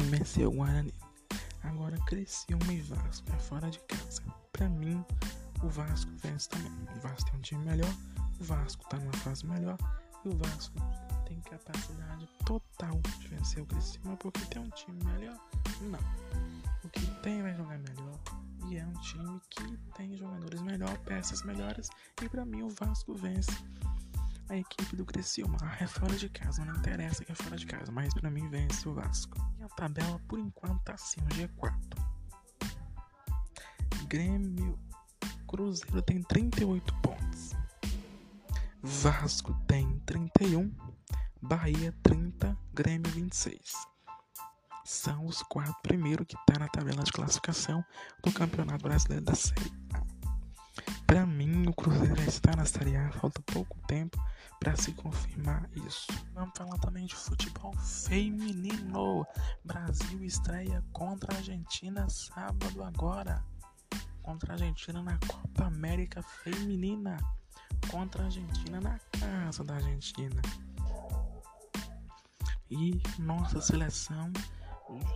vencer 0.02 0.46
o 0.46 0.50
Guarani. 0.50 0.92
Agora 1.62 1.96
Criciúma 2.04 2.70
e 2.70 2.82
Vasco 2.82 3.26
é 3.34 3.38
fora 3.38 3.70
de 3.70 3.78
casa. 3.80 4.22
Para 4.52 4.68
mim, 4.68 5.02
o 5.62 5.68
Vasco 5.70 6.10
vence 6.16 6.46
também. 6.50 6.70
O 6.94 7.00
Vasco 7.00 7.30
tem 7.30 7.38
um 7.38 7.42
time 7.42 7.64
melhor. 7.64 7.94
O 8.38 8.44
Vasco 8.44 8.86
tá 8.90 8.98
numa 8.98 9.14
fase 9.14 9.46
melhor. 9.46 9.78
E 10.26 10.28
o 10.28 10.36
Vasco 10.36 10.76
tem 11.24 11.40
capacidade 11.40 12.28
total 12.44 12.65
de 13.20 13.28
vencer 13.28 13.62
o 13.62 13.66
Criciúma 13.66 14.16
porque 14.16 14.44
tem 14.46 14.60
um 14.60 14.68
time 14.70 15.02
melhor? 15.04 15.38
Não. 15.80 15.98
O 16.84 16.88
que 16.90 17.06
tem 17.22 17.42
vai 17.42 17.54
jogar 17.54 17.78
melhor 17.78 18.20
e 18.68 18.76
é 18.76 18.84
um 18.84 18.92
time 18.94 19.40
que 19.48 19.76
tem 19.94 20.16
jogadores 20.16 20.60
melhores, 20.60 20.98
peças 20.98 21.42
melhores. 21.42 21.88
E 22.22 22.28
para 22.28 22.44
mim 22.44 22.62
o 22.62 22.68
Vasco 22.68 23.14
vence 23.14 23.50
a 24.48 24.56
equipe 24.56 24.96
do 24.96 25.04
Criciúma. 25.04 25.56
É 25.80 25.86
fora 25.86 26.14
de 26.16 26.28
casa, 26.28 26.64
não 26.64 26.76
interessa 26.76 27.24
que 27.24 27.32
é 27.32 27.34
fora 27.34 27.56
de 27.56 27.66
casa, 27.66 27.90
mas 27.90 28.12
para 28.12 28.30
mim 28.30 28.48
vence 28.48 28.88
o 28.88 28.94
Vasco. 28.94 29.38
E 29.58 29.62
a 29.62 29.68
tabela 29.68 30.20
por 30.28 30.38
enquanto 30.38 30.82
tá 30.82 30.94
assim, 30.94 31.20
o 31.20 31.28
G4. 31.28 31.72
Grêmio 34.06 34.78
Cruzeiro 35.46 36.02
tem 36.02 36.22
38 36.22 36.94
pontos. 37.00 37.52
Vasco 38.82 39.54
tem 39.66 39.98
31, 40.00 40.70
Bahia 41.40 41.94
30, 42.02 42.56
Grêmio 42.76 43.10
26 43.10 43.72
são 44.84 45.24
os 45.24 45.42
quatro 45.44 45.74
primeiros 45.82 46.26
que 46.26 46.36
tá 46.46 46.58
na 46.58 46.68
tabela 46.68 47.02
de 47.02 47.10
classificação 47.10 47.82
do 48.22 48.30
Campeonato 48.30 48.82
Brasileiro 48.82 49.24
da 49.24 49.34
Série 49.34 49.72
A. 49.94 50.02
Para 51.06 51.24
mim, 51.24 51.66
o 51.66 51.72
Cruzeiro 51.72 52.14
já 52.16 52.26
está 52.26 52.54
na 52.54 52.66
Série 52.66 52.94
A, 52.94 53.10
falta 53.12 53.40
pouco 53.46 53.78
tempo 53.86 54.22
para 54.60 54.76
se 54.76 54.92
confirmar 54.92 55.66
isso. 55.86 56.06
Vamos 56.34 56.52
falar 56.54 56.76
também 56.80 57.06
de 57.06 57.14
futebol 57.14 57.74
feminino. 57.78 59.26
Brasil 59.64 60.22
estreia 60.22 60.84
contra 60.92 61.32
a 61.32 61.38
Argentina 61.38 62.06
sábado 62.10 62.84
agora. 62.84 63.42
Contra 64.20 64.52
a 64.52 64.54
Argentina 64.56 65.02
na 65.02 65.18
Copa 65.26 65.64
América 65.64 66.22
Feminina. 66.22 67.16
Contra 67.90 68.24
a 68.24 68.26
Argentina 68.26 68.82
na 68.82 68.98
casa 69.18 69.64
da 69.64 69.76
Argentina. 69.76 70.42
E 72.70 73.00
nossa 73.18 73.60
seleção 73.60 74.32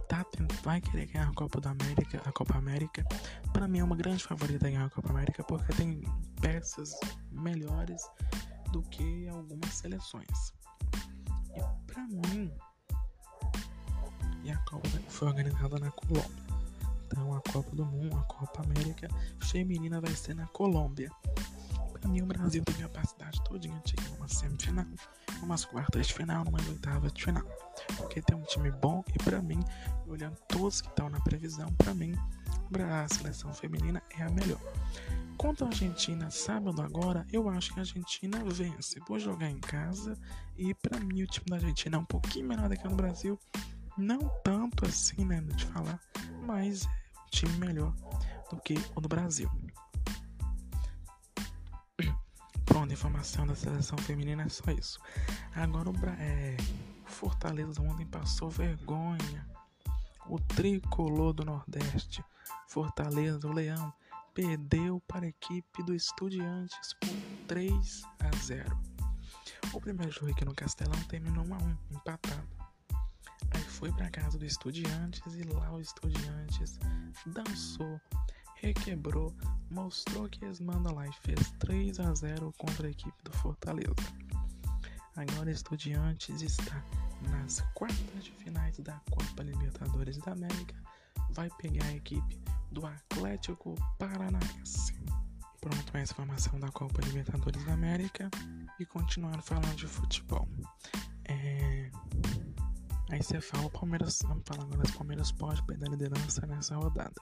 tá, 0.09 0.25
vai 0.63 0.81
querer 0.81 1.07
ganhar 1.07 1.29
a 1.29 1.35
Copa 1.35 1.61
da 1.61 1.71
América, 1.71 2.21
a 2.25 2.33
Copa 2.33 2.57
América, 2.57 3.05
para 3.53 3.69
mim 3.69 3.79
é 3.79 3.85
uma 3.85 3.97
grande 3.97 4.23
favorita 4.23 4.69
ganhar 4.69 4.85
a 4.85 4.91
Copa 4.91 5.11
América 5.11 5.45
porque 5.45 5.73
tem 5.73 6.03
peças 6.41 6.93
melhores 7.31 8.03
do 8.73 8.83
que 8.83 9.29
algumas 9.29 9.73
seleções. 9.75 10.53
E 11.55 11.93
para 11.93 12.07
mim, 12.07 12.53
e 14.43 14.51
a 14.51 14.57
Copa 14.59 14.89
foi 15.09 15.29
organizada 15.29 15.79
na 15.79 15.91
Colômbia. 15.91 16.51
Então 17.07 17.35
a 17.35 17.41
Copa 17.53 17.75
do 17.75 17.85
Mundo, 17.85 18.17
a 18.17 18.23
Copa 18.23 18.63
América 18.63 19.09
feminina 19.43 20.01
vai 20.01 20.15
ser 20.15 20.35
na 20.35 20.47
Colômbia. 20.49 21.11
Para 22.01 22.11
mim 22.11 22.23
o 22.23 22.27
Brasil 22.27 22.65
tem 22.65 22.75
capacidade 22.77 23.43
todinha 23.45 23.81
de 23.85 23.91
chegar 23.91 24.09
numa 24.11 24.29
semifinal 24.29 24.87
umas 25.43 25.65
quartas 25.65 26.07
de 26.07 26.15
final, 26.15 26.45
umas 26.47 26.67
oitavas 26.69 27.13
de 27.13 27.25
final. 27.25 27.45
Porque 27.97 28.23
tem 28.23 28.37
um 28.37 28.43
time 28.43 28.71
bom 28.71 29.05
e 29.15 29.23
para 29.23 29.41
mim, 29.43 29.61
olhando 30.07 30.37
todos 30.49 30.81
que 30.81 30.89
estão 30.89 31.09
na 31.09 31.21
previsão, 31.21 31.73
para 31.75 31.95
mim, 31.95 32.15
a 32.79 33.09
seleção 33.15 33.53
feminina 33.53 34.03
é 34.19 34.23
a 34.23 34.31
melhor. 34.31 34.61
Contra 35.37 35.67
a 35.67 35.69
Argentina 35.69 36.31
sábado 36.31 36.83
agora, 36.83 37.27
eu 37.33 37.49
acho 37.49 37.73
que 37.73 37.81
a 37.81 37.83
Argentina 37.83 38.45
vence. 38.45 39.01
Vou 39.09 39.19
jogar 39.19 39.49
em 39.51 39.59
casa 39.59 40.17
e 40.57 40.75
para 40.75 41.01
mim 41.01 41.23
o 41.23 41.27
time 41.27 41.47
da 41.49 41.57
Argentina 41.57 41.97
é 41.97 42.01
um 42.01 42.05
pouquinho 42.05 42.47
menor 42.47 42.69
do 42.69 42.77
que 42.77 42.87
o 42.87 42.91
do 42.91 42.97
Brasil. 42.97 43.39
Não 43.97 44.19
tanto 44.45 44.87
assim, 44.87 45.25
né, 45.25 45.41
de 45.41 45.65
falar, 45.67 45.99
mas 46.47 46.85
é 46.85 47.21
um 47.21 47.31
time 47.31 47.53
melhor 47.59 47.95
do 48.51 48.61
que 48.61 48.75
o 48.95 49.01
do 49.01 49.09
Brasil. 49.09 49.51
Pronto, 52.71 52.93
informação 52.93 53.45
da 53.45 53.57
seleção 53.57 53.99
feminina 53.99 54.45
é 54.45 54.49
só 54.49 54.71
isso. 54.71 55.01
Agora 55.57 55.91
o 55.91 55.95
é, 56.21 56.57
Fortaleza 57.05 57.83
ontem 57.83 58.07
passou 58.07 58.49
vergonha. 58.49 59.45
O 60.29 60.39
tricolor 60.39 61.33
do 61.33 61.45
Nordeste, 61.45 62.25
Fortaleza, 62.69 63.45
o 63.49 63.53
Leão, 63.53 63.93
perdeu 64.33 65.03
para 65.09 65.27
a 65.27 65.29
equipe 65.29 65.83
do 65.83 65.93
Estudiantes 65.93 66.95
por 67.01 67.09
3 67.49 68.03
a 68.21 68.37
0. 68.37 68.79
O 69.73 69.81
primeiro 69.81 70.13
jogo 70.13 70.31
aqui 70.31 70.45
no 70.45 70.55
Castelão 70.55 71.03
terminou 71.09 71.45
1 71.45 71.55
a 71.55 71.59
1, 71.59 71.77
empatado. 71.91 72.49
Aí 73.51 73.65
foi 73.65 73.91
para 73.91 74.09
casa 74.11 74.39
do 74.39 74.47
Estudiantes 74.47 75.35
e 75.35 75.43
lá 75.43 75.73
o 75.73 75.81
Estudiantes 75.81 76.79
dançou, 77.27 78.01
requebrou, 78.61 79.35
mostrou 79.71 80.29
que 80.29 80.45
eles 80.45 80.61
mandam 80.61 80.95
lá 80.95 81.07
e 81.07 81.13
fez 81.23 81.51
3 81.59 82.01
a 82.01 82.15
0 82.15 82.53
contra 82.59 82.87
a 82.87 82.91
equipe 82.91 83.23
do 83.25 83.33
Fortaleza. 83.33 83.95
Agora 85.17 85.51
Estudiantes 85.51 86.41
está 86.43 86.83
nas 87.31 87.61
quartas 87.75 88.25
de 88.25 88.31
finais 88.33 88.79
da 88.79 89.01
Copa 89.11 89.43
Libertadores 89.43 90.19
da 90.19 90.33
América, 90.33 90.75
vai 91.31 91.49
pegar 91.59 91.85
a 91.87 91.95
equipe 91.95 92.41
do 92.71 92.87
Atlético 92.87 93.75
Paranaense. 93.99 94.95
Pronto, 95.61 95.97
essa 95.97 96.15
informação 96.15 96.59
da 96.59 96.71
Copa 96.71 97.03
Libertadores 97.03 97.63
da 97.65 97.75
América 97.75 98.31
e 98.79 98.87
continuando 98.87 99.43
falando 99.43 99.75
de 99.77 99.87
futebol. 99.87 100.49
É... 101.25 101.91
Aí 103.11 103.23
você 103.23 103.41
fala, 103.41 103.67
o 103.67 103.71
Palmeiras, 103.71 104.21
vamos 104.23 104.45
falar 104.47 104.63
agora, 104.63 104.89
o 104.89 104.93
Palmeiras 104.93 105.33
pode 105.33 105.63
perder 105.65 105.89
a 105.89 105.91
liderança 105.91 106.47
nessa 106.47 106.77
rodada. 106.77 107.21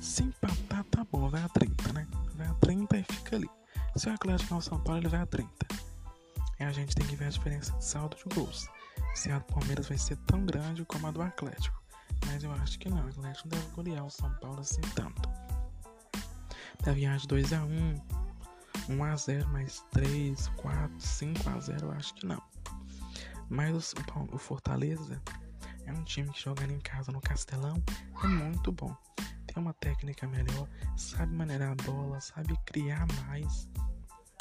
Se 0.00 0.22
empatar, 0.22 0.84
tá 0.84 1.06
bom, 1.10 1.28
vai 1.28 1.42
a 1.42 1.48
30, 1.48 1.92
né? 1.92 2.06
Vai 2.34 2.46
a 2.46 2.54
30 2.54 2.98
e 2.98 3.02
fica 3.04 3.36
ali. 3.36 3.50
Se 3.96 4.08
o 4.08 4.12
Atlético 4.12 4.54
não 4.54 4.60
São 4.60 4.80
Paulo, 4.80 5.00
ele 5.00 5.08
vai 5.08 5.20
a 5.20 5.26
30. 5.26 5.50
E 6.58 6.64
a 6.64 6.72
gente 6.72 6.94
tem 6.94 7.06
que 7.06 7.16
ver 7.16 7.26
a 7.26 7.30
diferença 7.30 7.72
de 7.72 7.84
saldo 7.84 8.16
de 8.16 8.34
gols. 8.34 8.68
Se 9.14 9.30
a 9.30 9.38
do 9.38 9.44
Palmeiras 9.44 9.88
vai 9.88 9.98
ser 9.98 10.16
tão 10.18 10.44
grande 10.44 10.84
como 10.84 11.06
a 11.06 11.10
do 11.10 11.22
Atlético. 11.22 11.82
Mas 12.26 12.42
eu 12.44 12.52
acho 12.52 12.78
que 12.78 12.88
não. 12.88 13.04
O 13.04 13.08
Atlético 13.08 13.48
deve 13.48 13.66
golear 13.68 14.04
o 14.04 14.10
São 14.10 14.32
Paulo 14.34 14.60
assim 14.60 14.80
tanto. 14.94 15.28
Deve 16.82 17.00
ganhar 17.00 17.16
de 17.18 17.28
2x1, 17.28 18.00
1x0, 18.88 19.46
mais 19.46 19.84
3, 19.90 20.48
4, 20.56 20.98
5x0, 20.98 21.82
eu 21.82 21.92
acho 21.92 22.14
que 22.14 22.26
não. 22.26 22.42
Mas 23.48 23.92
o, 23.92 23.96
o 24.32 24.38
Fortaleza 24.38 25.20
é 25.84 25.92
um 25.92 26.02
time 26.04 26.30
que 26.30 26.40
jogando 26.42 26.72
em 26.72 26.80
casa 26.80 27.12
no 27.12 27.20
Castelão 27.20 27.82
é 28.22 28.26
muito 28.26 28.72
bom. 28.72 28.96
Tem 29.52 29.62
uma 29.62 29.74
técnica 29.74 30.26
melhor, 30.26 30.66
sabe 30.96 31.34
maneirar 31.34 31.72
a 31.72 31.82
bola, 31.82 32.20
sabe 32.20 32.56
criar 32.64 33.06
mais. 33.26 33.68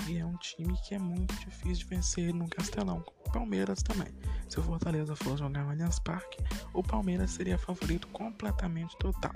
E 0.08 0.18
é 0.18 0.26
um 0.26 0.38
time 0.38 0.74
que 0.88 0.96
é 0.96 1.00
muito 1.00 1.36
difícil 1.36 1.80
de 1.80 1.96
vencer 1.96 2.34
no 2.34 2.48
Castelão. 2.48 3.04
Palmeiras 3.32 3.82
também. 3.82 4.08
Se 4.48 4.60
o 4.60 4.64
Fortaleza 4.64 5.16
for 5.16 5.38
jogar 5.38 5.64
no 5.64 5.70
Allianz 5.70 6.00
Parque, 6.00 6.38
o 6.74 6.84
Palmeiras 6.84 7.32
seria 7.32 7.58
favorito 7.58 8.08
completamente 8.10 8.98
total. 8.98 9.34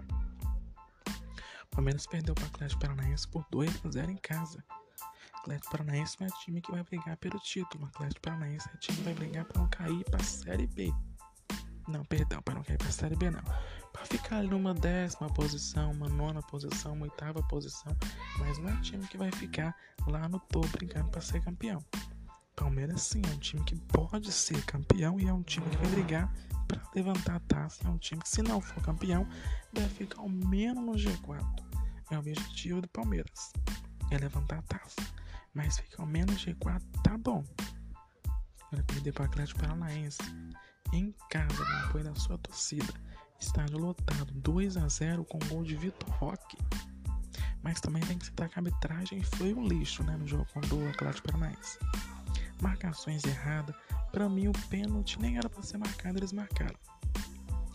O 1.65 1.75
Palmeiras 1.75 2.07
perdeu 2.07 2.33
para 2.33 2.45
o 2.45 2.47
Atlético 2.47 2.81
Paranaense 2.81 3.27
por 3.27 3.45
2 3.51 3.85
a 3.85 3.91
0 3.91 4.11
em 4.11 4.17
casa. 4.17 4.63
O 5.33 5.39
Atlético 5.39 5.71
Paranaense 5.71 6.15
não 6.19 6.27
é 6.27 6.29
time 6.43 6.61
que 6.61 6.71
vai 6.71 6.83
brigar 6.83 7.17
pelo 7.17 7.39
título. 7.39 7.83
O 7.83 7.87
Atlético 7.87 8.21
Paranaense 8.21 8.69
é 8.73 8.77
time 8.77 8.97
que 8.97 9.03
vai 9.03 9.13
brigar 9.13 9.45
para 9.45 9.61
não 9.61 9.69
cair 9.69 10.03
para 10.05 10.21
a 10.21 10.23
Série 10.23 10.67
B. 10.67 10.93
Não, 11.87 12.03
perdão, 12.05 12.41
para 12.41 12.55
não 12.55 12.63
cair 12.63 12.77
para 12.77 12.87
a 12.87 12.91
Série 12.91 13.15
B 13.15 13.29
não. 13.29 13.43
Para 13.95 14.05
ficar 14.07 14.37
ali 14.39 14.49
numa 14.49 14.73
décima 14.73 15.29
posição, 15.29 15.89
uma 15.93 16.09
nona 16.09 16.41
posição, 16.41 16.91
uma 16.91 17.03
oitava 17.03 17.41
posição, 17.43 17.95
mas 18.37 18.57
não 18.57 18.67
é 18.67 18.81
time 18.81 19.07
que 19.07 19.17
vai 19.17 19.31
ficar 19.31 19.73
lá 20.05 20.27
no 20.27 20.37
topo 20.37 20.67
brigando 20.67 21.09
para 21.09 21.21
ser 21.21 21.41
campeão. 21.41 21.81
Palmeiras 22.57 23.03
sim 23.03 23.21
é 23.25 23.33
um 23.33 23.39
time 23.39 23.63
que 23.63 23.73
pode 23.75 24.33
ser 24.33 24.61
campeão 24.65 25.17
e 25.17 25.25
é 25.25 25.33
um 25.33 25.41
time 25.41 25.69
que 25.69 25.77
vai 25.77 25.87
brigar 25.91 26.29
para 26.67 26.81
levantar 26.93 27.37
a 27.37 27.39
taça. 27.39 27.87
É 27.87 27.89
um 27.89 27.97
time 27.97 28.21
que 28.21 28.27
se 28.27 28.41
não 28.41 28.59
for 28.59 28.83
campeão 28.83 29.25
deve 29.71 29.87
ficar 29.87 30.19
ao 30.19 30.27
menos 30.27 30.83
no 30.83 30.91
G4. 30.91 31.41
É 32.11 32.17
o 32.17 32.19
objetivo 32.19 32.81
do 32.81 32.89
Palmeiras, 32.89 33.53
é 34.11 34.17
levantar 34.17 34.59
a 34.59 34.63
taça. 34.63 35.01
Mas 35.53 35.79
ficar 35.79 36.03
ao 36.03 36.07
menos 36.07 36.45
no 36.45 36.53
G4 36.53 36.81
tá 37.01 37.17
bom. 37.17 37.45
Vai 38.73 38.83
perder 38.83 39.13
para 39.13 39.23
o 39.23 39.25
Atlético 39.27 39.61
Paranaense 39.61 40.21
em 40.91 41.15
casa, 41.29 41.65
com 41.65 41.87
apoio 41.87 42.03
da 42.03 42.15
sua 42.15 42.37
torcida. 42.37 42.93
Estádio 43.39 43.77
lotado, 43.77 44.31
2 44.33 44.77
a 44.77 44.87
0 44.87 45.23
com 45.25 45.39
gol 45.47 45.63
de 45.63 45.75
Vitor 45.75 46.09
Roque. 46.09 46.57
Mas 47.61 47.81
também 47.81 48.01
tem 48.03 48.17
que 48.17 48.25
citar 48.25 48.47
que 48.47 48.59
a 48.59 48.61
arbitragem 48.61 49.23
foi 49.23 49.53
um 49.53 49.67
lixo 49.67 50.03
né, 50.03 50.15
no 50.15 50.27
jogo 50.27 50.45
contra 50.53 50.75
o 50.75 50.89
Atlético 50.89 51.31
Paranaense. 51.31 51.79
Marcações 52.61 53.23
erradas. 53.23 53.75
Para 54.11 54.29
mim, 54.29 54.47
o 54.47 54.53
pênalti 54.69 55.19
nem 55.19 55.37
era 55.37 55.49
para 55.49 55.63
ser 55.63 55.77
marcado, 55.77 56.19
eles 56.19 56.31
marcaram. 56.31 56.75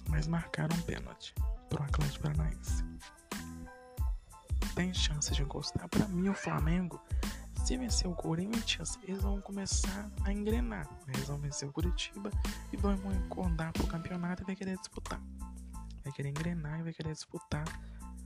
Mas 0.09 0.26
marcaram 0.26 0.76
um 0.76 0.83
pênalti 0.83 1.35
pro 1.69 1.83
Atlético 1.83 2.23
Paranaense. 2.23 2.85
Tem 4.75 4.95
chance 4.95 5.33
de 5.33 5.43
encostar. 5.43 5.88
Para 5.88 6.07
mim, 6.09 6.29
o 6.29 6.35
Flamengo 6.35 7.00
se 7.64 7.76
vencer 7.76 8.11
o 8.11 8.14
Corinthians, 8.14 8.99
eles 9.02 9.23
vão 9.23 9.40
começar 9.40 10.11
a 10.25 10.33
engrenar. 10.33 10.88
Né? 11.07 11.12
Eles 11.14 11.29
vão 11.29 11.38
vencer 11.38 11.69
o 11.69 11.73
Curitiba 11.73 12.31
e 12.73 12.76
vão 12.76 12.99
acordar 13.26 13.73
pro 13.73 13.87
campeonato 13.87 14.43
e 14.43 14.47
vai 14.47 14.57
querer 14.57 14.76
disputar. 14.76 15.21
Vai 16.11 16.17
querer 16.17 16.31
engrenar 16.31 16.81
e 16.81 16.83
vai 16.83 16.93
querer 16.93 17.12
disputar 17.12 17.64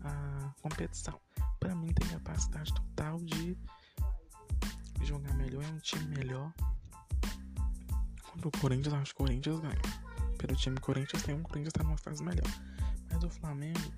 a 0.02 0.54
competição. 0.62 1.20
Para 1.60 1.74
mim 1.74 1.92
tem 1.92 2.08
capacidade 2.08 2.72
total 2.72 3.18
de 3.20 3.58
jogar 5.02 5.34
melhor, 5.34 5.62
é 5.62 5.68
um 5.68 5.78
time 5.80 6.16
melhor. 6.16 6.50
Contra 8.22 8.48
o 8.48 8.50
Corinthians, 8.58 8.94
acho 8.94 9.14
que 9.14 9.22
o 9.22 9.26
Corinthians 9.26 9.60
ganha. 9.60 9.82
Pelo 10.38 10.56
time 10.56 10.80
Corinthians 10.80 11.22
tem 11.24 11.34
um, 11.34 11.42
Corinthians 11.42 11.74
tá 11.74 11.82
numa 11.82 11.98
fase 11.98 12.24
melhor. 12.24 12.48
Mas 13.10 13.22
o 13.22 13.28
Flamengo 13.28 13.92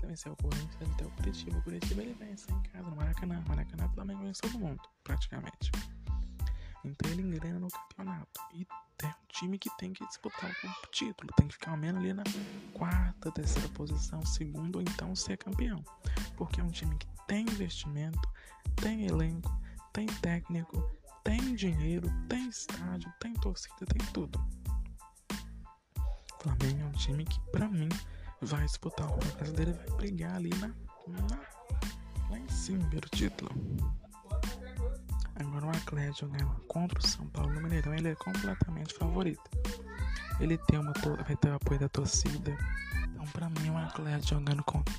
se 0.00 0.06
vencer 0.06 0.32
o 0.32 0.36
Corinthians, 0.36 0.74
deve 0.80 0.94
ter 0.96 1.04
o 1.04 1.10
Curitiba. 1.10 1.58
O 1.58 1.62
Curitiba 1.62 2.02
ele 2.02 2.14
vence 2.14 2.52
em 2.52 2.62
casa, 2.64 2.90
no 2.90 2.96
Maracanã. 2.96 3.44
Maracanã, 3.46 3.86
o 3.86 3.90
Flamengo 3.90 4.24
vence 4.24 4.40
todo 4.40 4.58
mundo, 4.58 4.80
praticamente. 5.04 5.70
Então 6.84 7.10
ele 7.10 7.22
engrena 7.22 7.58
no 7.58 7.68
campeonato. 7.68 8.40
E 8.54 8.66
tem 8.96 9.10
um 9.10 9.26
time 9.28 9.58
que 9.58 9.70
tem 9.78 9.92
que 9.92 10.06
disputar 10.06 10.50
o 10.50 10.86
título. 10.90 11.32
Tem 11.36 11.46
que 11.48 11.54
ficar 11.54 11.72
ao 11.72 11.76
menos 11.76 12.00
ali 12.02 12.12
na 12.12 12.24
quarta, 12.72 13.30
terceira 13.32 13.68
posição, 13.70 14.24
segundo 14.24 14.76
ou 14.76 14.82
então 14.82 15.14
ser 15.14 15.36
campeão. 15.36 15.84
Porque 16.36 16.60
é 16.60 16.64
um 16.64 16.70
time 16.70 16.96
que 16.96 17.06
tem 17.26 17.42
investimento, 17.42 18.20
tem 18.76 19.06
elenco, 19.06 19.50
tem 19.92 20.06
técnico, 20.06 20.82
tem 21.22 21.54
dinheiro, 21.54 22.10
tem 22.28 22.48
estádio, 22.48 23.12
tem 23.20 23.34
torcida, 23.34 23.86
tem 23.86 24.06
tudo. 24.12 24.38
O 26.38 26.42
Flamengo 26.42 26.80
é 26.80 26.84
um 26.86 26.92
time 26.92 27.24
que, 27.24 27.38
pra 27.52 27.68
mim, 27.68 27.88
vai 28.40 28.64
disputar 28.64 29.10
o 29.12 29.16
Brasileiro 29.36 29.70
e 29.70 29.74
vai 29.74 29.96
brigar 29.96 30.36
ali 30.36 30.50
na, 30.56 30.68
na, 31.08 31.40
lá 32.30 32.38
em 32.38 32.48
cima 32.48 32.88
pelo 32.88 33.08
título. 33.10 33.50
Agora 35.40 35.66
o 35.66 35.70
Atlético 35.70 36.30
né, 36.30 36.38
contra 36.68 36.98
o 36.98 37.06
São 37.06 37.26
Paulo 37.28 37.54
no 37.54 37.62
Mineirão, 37.62 37.94
ele 37.94 38.08
é 38.08 38.14
completamente 38.14 38.92
favorito. 38.94 39.42
Ele 40.38 40.58
tem 40.58 40.78
uma 40.78 40.92
vai 40.92 41.36
ter 41.36 41.48
o 41.48 41.54
apoio 41.54 41.80
da 41.80 41.88
torcida. 41.88 42.56
Então, 43.08 43.24
pra 43.28 43.48
mim, 43.48 43.70
o 43.70 43.76
Atlético 43.78 44.34
jogando 44.34 44.62
contra, 44.64 44.94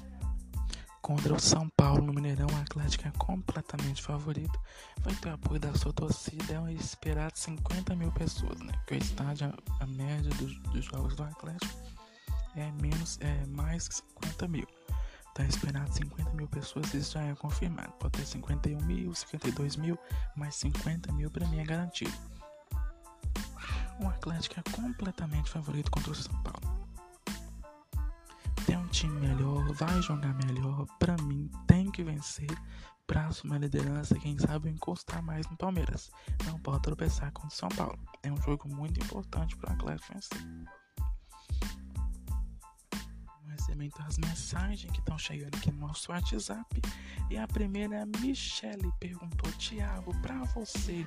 contra 1.00 1.34
o 1.36 1.40
São 1.40 1.70
Paulo 1.78 2.02
no 2.04 2.12
Mineirão, 2.12 2.48
o 2.48 2.62
Atlético 2.62 3.08
é 3.08 3.12
completamente 3.20 4.02
favorito. 4.02 4.60
Vai 5.02 5.14
ter 5.16 5.30
o 5.30 5.34
apoio 5.34 5.60
da 5.60 5.74
sua 5.76 5.94
torcida, 5.94 6.54
é 6.54 6.60
um 6.60 6.70
esperado 6.70 7.38
50 7.38 7.96
mil 7.96 8.12
pessoas, 8.12 8.60
né? 8.62 8.74
Porque 8.80 8.96
o 8.96 8.98
estádio, 8.98 9.54
a 9.80 9.86
média 9.86 10.32
dos, 10.32 10.60
dos 10.60 10.86
jogos 10.86 11.16
do 11.16 11.24
Atlético 11.24 11.72
é 12.56 12.72
menos, 12.82 13.20
é 13.22 13.46
mais 13.46 13.88
que 13.88 13.96
50 13.96 14.48
mil. 14.48 14.68
Tá 15.34 15.46
esperado 15.46 15.94
50 15.94 16.32
mil 16.32 16.48
pessoas, 16.48 16.94
isso 16.94 17.14
já 17.14 17.22
é 17.22 17.34
confirmado. 17.36 17.92
Pode 17.94 18.20
ter 18.20 18.26
51 18.26 18.82
mil, 18.82 19.14
52 19.14 19.78
mil, 19.78 19.98
mas 20.36 20.56
50 20.56 21.12
mil 21.14 21.32
para 21.32 21.48
mim 21.48 21.60
é 21.60 21.64
garantido. 21.64 22.12
O 24.02 24.08
Atlético 24.08 24.60
é 24.60 24.72
completamente 24.72 25.50
favorito 25.50 25.90
contra 25.90 26.12
o 26.12 26.16
São 26.16 26.36
Paulo. 26.44 26.90
Tem 28.66 28.76
um 28.78 28.88
time 28.88 29.20
melhor, 29.20 29.72
vai 29.74 30.02
jogar 30.02 30.34
melhor. 30.46 30.86
Para 31.00 31.16
mim, 31.24 31.50
tem 31.66 31.90
que 31.90 32.04
vencer 32.04 32.50
para 33.08 33.28
assumir 33.28 33.56
a 33.56 33.60
liderança. 33.60 34.20
Quem 34.20 34.38
sabe 34.38 34.70
encostar 34.70 35.22
mais 35.24 35.48
no 35.50 35.56
Palmeiras. 35.56 36.12
Não 36.46 36.60
pode 36.60 36.82
tropeçar 36.82 37.32
contra 37.32 37.50
o 37.50 37.58
São 37.58 37.70
Paulo. 37.70 38.00
É 38.24 38.32
um 38.32 38.38
jogo 38.38 38.68
muito 38.68 39.04
importante 39.04 39.56
para 39.56 39.72
o 39.72 39.74
Atlético 39.74 40.14
vencer 40.14 40.81
recebendo 43.62 43.94
as 44.08 44.18
mensagens 44.18 44.92
que 44.92 45.00
estão 45.00 45.18
chegando 45.18 45.56
aqui 45.56 45.72
no 45.72 45.88
nosso 45.88 46.12
WhatsApp. 46.12 46.82
E 47.30 47.38
a 47.38 47.48
primeira 47.48 47.98
é 47.98 48.02
a 48.02 48.06
Michele 48.06 48.92
perguntou: 49.00 49.52
Tiago, 49.54 50.20
para 50.22 50.44
você, 50.46 51.06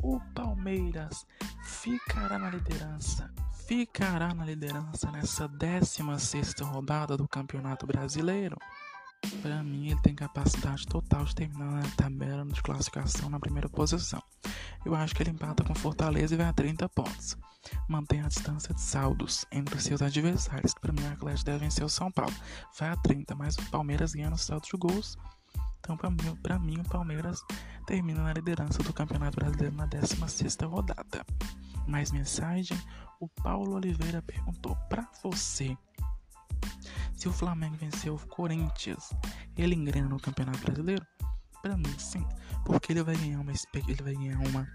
o 0.00 0.20
Palmeiras 0.32 1.26
ficará 1.64 2.38
na 2.38 2.50
liderança? 2.50 3.32
Ficará 3.66 4.32
na 4.32 4.44
liderança 4.44 5.10
nessa 5.10 5.48
16 5.48 6.54
rodada 6.60 7.16
do 7.16 7.26
Campeonato 7.26 7.84
Brasileiro? 7.84 8.56
Para 9.42 9.60
mim, 9.62 9.90
ele 9.90 10.00
tem 10.02 10.14
capacidade 10.14 10.86
total 10.86 11.24
de 11.24 11.34
terminar 11.34 11.82
na 11.82 11.90
tabela 11.96 12.44
de 12.44 12.62
classificação 12.62 13.28
na 13.28 13.40
primeira 13.40 13.68
posição. 13.68 14.22
Eu 14.86 14.94
acho 14.94 15.16
que 15.16 15.22
ele 15.24 15.30
empata 15.30 15.64
com 15.64 15.74
Fortaleza 15.74 16.32
e 16.32 16.38
vai 16.38 16.46
a 16.46 16.52
30 16.52 16.88
pontos. 16.90 17.36
Mantém 17.88 18.20
a 18.20 18.28
distância 18.28 18.72
de 18.72 18.80
saldos 18.80 19.44
entre 19.50 19.80
seus 19.80 20.00
adversários, 20.00 20.72
que 20.72 20.80
para 20.80 20.92
mim 20.92 21.02
o 21.02 21.12
Atlético 21.12 21.46
deve 21.46 21.58
vencer 21.58 21.84
o 21.84 21.88
São 21.88 22.08
Paulo. 22.08 22.32
Vai 22.78 22.90
a 22.90 22.96
30, 22.96 23.34
mas 23.34 23.58
o 23.58 23.68
Palmeiras 23.68 24.14
ganha 24.14 24.30
no 24.30 24.38
saldo 24.38 24.64
de 24.64 24.78
gols. 24.78 25.18
Então, 25.80 25.96
para 25.96 26.08
mim, 26.08 26.76
mim, 26.76 26.80
o 26.80 26.88
Palmeiras 26.88 27.42
termina 27.84 28.22
na 28.22 28.32
liderança 28.32 28.80
do 28.80 28.92
Campeonato 28.92 29.34
Brasileiro 29.34 29.74
na 29.74 29.86
16 29.86 30.56
rodada. 30.62 31.26
Mais 31.88 32.12
mensagem: 32.12 32.80
o 33.18 33.26
Paulo 33.26 33.74
Oliveira 33.74 34.22
perguntou 34.22 34.76
para 34.88 35.04
você 35.20 35.76
se 37.12 37.28
o 37.28 37.32
Flamengo 37.32 37.76
vencer 37.76 38.12
o 38.12 38.18
Corinthians, 38.28 39.10
ele 39.56 39.74
engrena 39.74 40.08
no 40.08 40.20
Campeonato 40.20 40.60
Brasileiro? 40.60 41.04
Para 41.66 41.76
mim, 41.76 41.98
sim, 41.98 42.24
porque 42.64 42.92
ele 42.92 43.02
vai 43.02 43.16
ganhar 43.16 43.40
uma 43.40 43.50
ele 43.50 44.00
vai 44.00 44.14
ganhar 44.14 44.38
uma 44.38 44.68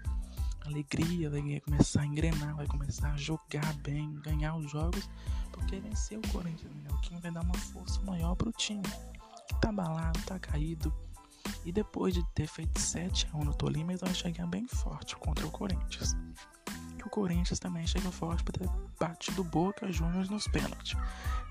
alegria, 0.66 1.30
vai 1.30 1.58
começar 1.60 2.02
a 2.02 2.04
engrenar, 2.04 2.54
vai 2.54 2.66
começar 2.66 3.12
a 3.12 3.16
jogar 3.16 3.72
bem, 3.82 4.12
ganhar 4.20 4.54
os 4.56 4.70
jogos, 4.70 5.08
porque 5.50 5.80
venceu 5.80 6.20
o 6.20 6.28
Corinthians, 6.28 6.70
né? 6.70 6.90
o 6.90 7.00
que 7.00 7.16
vai 7.16 7.30
dar 7.30 7.40
uma 7.40 7.54
força 7.54 7.98
maior 8.02 8.34
pro 8.34 8.52
time. 8.52 8.82
Tá 9.58 9.70
abalado, 9.70 10.20
tá 10.26 10.38
caído. 10.38 10.92
E 11.64 11.72
depois 11.72 12.12
de 12.12 12.22
ter 12.34 12.46
feito 12.46 12.78
7 12.78 13.26
a 13.32 13.38
1 13.38 13.44
no 13.44 13.54
Tolima, 13.54 13.92
eles 13.92 14.02
vão 14.02 14.12
chegar 14.12 14.46
bem 14.46 14.68
forte 14.68 15.16
contra 15.16 15.46
o 15.46 15.50
Corinthians. 15.50 16.14
Que 16.98 17.06
o 17.06 17.10
Corinthians 17.10 17.58
também 17.58 17.86
chega 17.86 18.12
forte 18.12 18.44
para 18.44 18.66
ter 18.66 18.70
batido 19.00 19.42
Boca 19.42 19.90
Juniors 19.90 20.28
nos 20.28 20.46
pênaltis. 20.46 20.94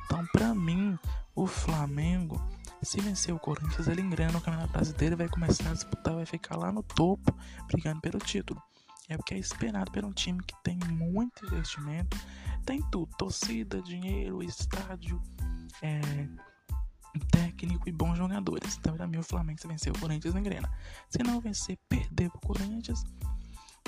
Então, 0.06 0.24
para 0.28 0.54
mim, 0.54 1.00
o 1.34 1.48
Flamengo, 1.48 2.40
se 2.86 3.00
vencer 3.00 3.34
o 3.34 3.40
Corinthians, 3.40 3.88
ele 3.88 4.02
engrena 4.02 4.32
no 4.32 4.42
Campeonato 4.42 4.74
Brasileiro 4.74 5.18
vai 5.18 5.30
começar 5.30 5.70
a 5.70 5.74
disputar, 5.74 6.16
vai 6.16 6.26
ficar 6.26 6.58
lá 6.58 6.72
no 6.72 6.82
topo, 6.82 7.34
brigando 7.68 8.02
pelo 8.02 8.20
título. 8.20 8.62
É 9.10 9.18
porque 9.18 9.34
é 9.34 9.38
esperado 9.38 9.92
por 9.92 10.06
um 10.06 10.12
time 10.12 10.42
que 10.44 10.56
tem 10.64 10.80
muito 10.90 11.46
investimento, 11.46 12.18
tem 12.66 12.82
tudo: 12.90 13.12
torcida, 13.18 13.82
dinheiro, 13.82 14.42
estádio, 14.42 15.22
é, 15.82 16.02
técnico 17.32 17.90
e 17.90 17.92
bons 17.92 18.18
jogadores. 18.18 18.78
Então, 18.78 18.96
para 18.96 19.08
mim, 19.08 19.18
o 19.18 19.24
Flamengo 19.24 19.60
se 19.60 19.68
vencer 19.68 19.92
o 19.92 20.00
Corinthians 20.00 20.36
engrena. 20.36 20.70
Se 21.10 21.22
não 21.24 21.40
vencer, 21.42 21.78
perder 21.90 22.32
o 22.34 22.40
Corinthians, 22.40 23.04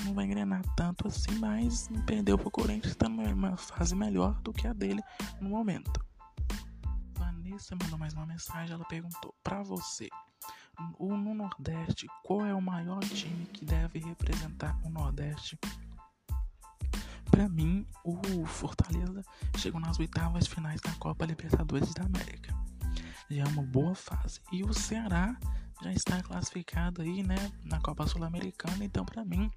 não 0.04 0.14
vai 0.14 0.26
engrenar 0.26 0.62
tanto 0.76 1.08
assim, 1.08 1.36
mas 1.40 1.90
perdeu 2.06 2.38
pro 2.38 2.52
Corinthians, 2.52 2.92
está 2.92 3.08
numa 3.08 3.56
fase 3.56 3.96
melhor 3.96 4.40
do 4.42 4.52
que 4.52 4.68
a 4.68 4.74
dele 4.74 5.02
no 5.40 5.50
momento. 5.50 6.04
Vanessa 7.54 7.76
mandou 7.76 8.00
mais 8.00 8.13
uma 8.13 8.26
mensagem, 8.26 8.74
ela 8.74 8.86
perguntou: 8.86 9.36
para 9.44 9.62
você, 9.62 10.10
no 11.00 11.36
Nordeste, 11.36 12.08
qual 12.24 12.44
é 12.44 12.54
o 12.54 12.62
maior 12.62 13.00
time 13.02 13.46
que 13.46 13.63
deve 13.63 14.00
representar 14.00 14.76
o 14.84 14.89
Nordeste? 14.89 15.60
Para 17.30 17.48
mim, 17.48 17.86
o 18.04 18.44
Fortaleza 18.46 19.24
chegou 19.56 19.80
nas 19.80 20.00
oitavas 20.00 20.48
finais 20.48 20.82
da 20.82 20.92
Copa 20.94 21.28
Libertadores 21.28 21.94
da 21.94 22.06
América. 22.06 22.56
Já 23.30 23.44
é 23.44 23.48
uma 23.48 23.62
boa 23.62 23.94
fase. 23.94 24.42
E 24.52 24.63
o 24.63 24.74
Ceará 24.74 25.38
já 25.84 25.91
está 25.91 26.24
classificado 26.24 27.02
aí, 27.02 27.24
né, 27.24 27.52
na 27.63 27.80
Copa 27.80 28.08
Sul-Americana. 28.08 28.84
Então, 28.84 29.06
para 29.06 29.24
mim, 29.26 29.52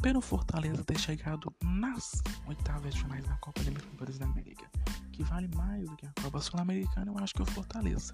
pelo 0.00 0.20
Fortaleza 0.20 0.84
ter 0.84 0.98
chegado 0.98 1.52
nas 1.62 2.22
oitavas 2.46 2.94
finais 2.94 3.24
da 3.24 3.36
Copa 3.38 3.60
Libertadores 3.62 4.18
da 4.18 4.26
América, 4.26 4.70
que 5.12 5.22
vale 5.22 5.48
mais 5.54 5.88
do 5.88 5.96
que 5.96 6.06
a 6.06 6.12
Copa 6.22 6.40
Sul-Americana, 6.40 7.10
eu 7.10 7.18
acho 7.18 7.34
que 7.34 7.42
o 7.42 7.46
Fortaleza 7.46 8.12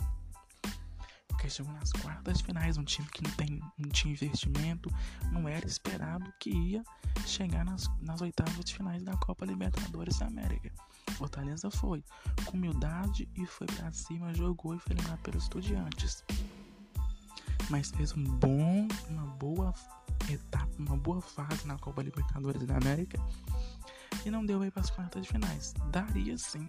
porque 1.36 1.50
chegou 1.50 1.72
nas 1.74 1.92
quartas 1.92 2.40
finais, 2.40 2.78
um 2.78 2.84
time 2.84 3.06
que 3.08 3.22
não 3.22 3.30
tem, 3.32 3.60
não 3.76 3.90
tinha 3.90 4.14
investimento, 4.14 4.90
não 5.30 5.46
era 5.46 5.66
esperado 5.66 6.32
que 6.40 6.50
ia 6.50 6.82
chegar 7.26 7.62
nas, 7.62 7.90
nas 8.00 8.22
oitavas 8.22 8.64
de 8.64 8.74
finais 8.74 9.02
da 9.02 9.14
Copa 9.18 9.44
Libertadores 9.44 10.18
da 10.18 10.26
América. 10.26 10.72
Fortaleza 11.12 11.70
foi 11.70 12.02
com 12.46 12.56
humildade 12.56 13.28
e 13.36 13.46
foi 13.46 13.66
para 13.66 13.92
cima, 13.92 14.34
jogou 14.34 14.74
e 14.74 14.78
foi 14.78 14.94
eliminado 14.94 15.20
pelos 15.20 15.44
estudiantes. 15.44 16.24
Mas 17.70 17.90
fez 17.90 18.12
um 18.12 18.24
bom, 18.24 18.86
uma 19.08 19.26
boa 19.26 19.74
etapa, 20.30 20.70
uma 20.78 20.96
boa 20.96 21.20
fase 21.20 21.66
na 21.66 21.78
Copa 21.78 22.02
Libertadores 22.02 22.64
da 22.64 22.76
América 22.76 23.20
e 24.24 24.30
não 24.30 24.44
deu 24.44 24.62
aí 24.62 24.70
para 24.70 24.82
as 24.82 24.90
quartas 24.90 25.22
de 25.22 25.28
finais. 25.28 25.74
Daria 25.90 26.36
sim, 26.38 26.68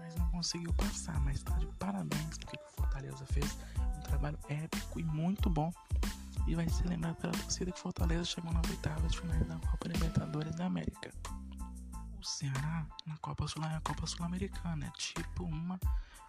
mas 0.00 0.14
não 0.16 0.28
conseguiu 0.30 0.72
passar. 0.74 1.18
Mas 1.20 1.42
tá 1.42 1.56
de 1.58 1.66
parabéns 1.78 2.38
porque 2.38 2.56
o 2.56 2.80
Fortaleza 2.80 3.24
fez 3.26 3.58
trabalho 4.04 4.38
épico 4.48 5.00
e 5.00 5.04
muito 5.04 5.50
bom. 5.50 5.72
E 6.46 6.54
vai 6.54 6.68
ser 6.68 6.86
lembrado 6.88 7.16
pela 7.16 7.32
torcida 7.32 7.72
que 7.72 7.78
Fortaleza 7.78 8.24
chegou 8.24 8.52
na 8.52 8.60
oitava 8.68 9.06
de 9.08 9.18
finais 9.18 9.46
da 9.46 9.56
Copa 9.58 9.88
Libertadores 9.88 10.54
da 10.54 10.66
América. 10.66 11.10
O 12.18 12.24
Ceará 12.24 12.86
na 13.06 13.16
Copa 13.18 13.46
Sul 13.48 13.62
é 13.64 13.74
a 13.74 13.80
Copa 13.80 14.06
Sul-Americana, 14.06 14.86
é 14.86 14.90
tipo 14.90 15.44
uma 15.44 15.78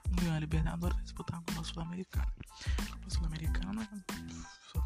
ganhou 0.09 0.35
a 0.35 0.39
Libertadores 0.39 0.95
vai 0.95 1.03
disputar 1.03 1.39
a 1.39 1.41
Copa 1.41 1.63
Sul-Americana. 1.63 2.33
A 2.79 2.91
Copa 2.91 3.09
Sul-Americana, 3.09 3.89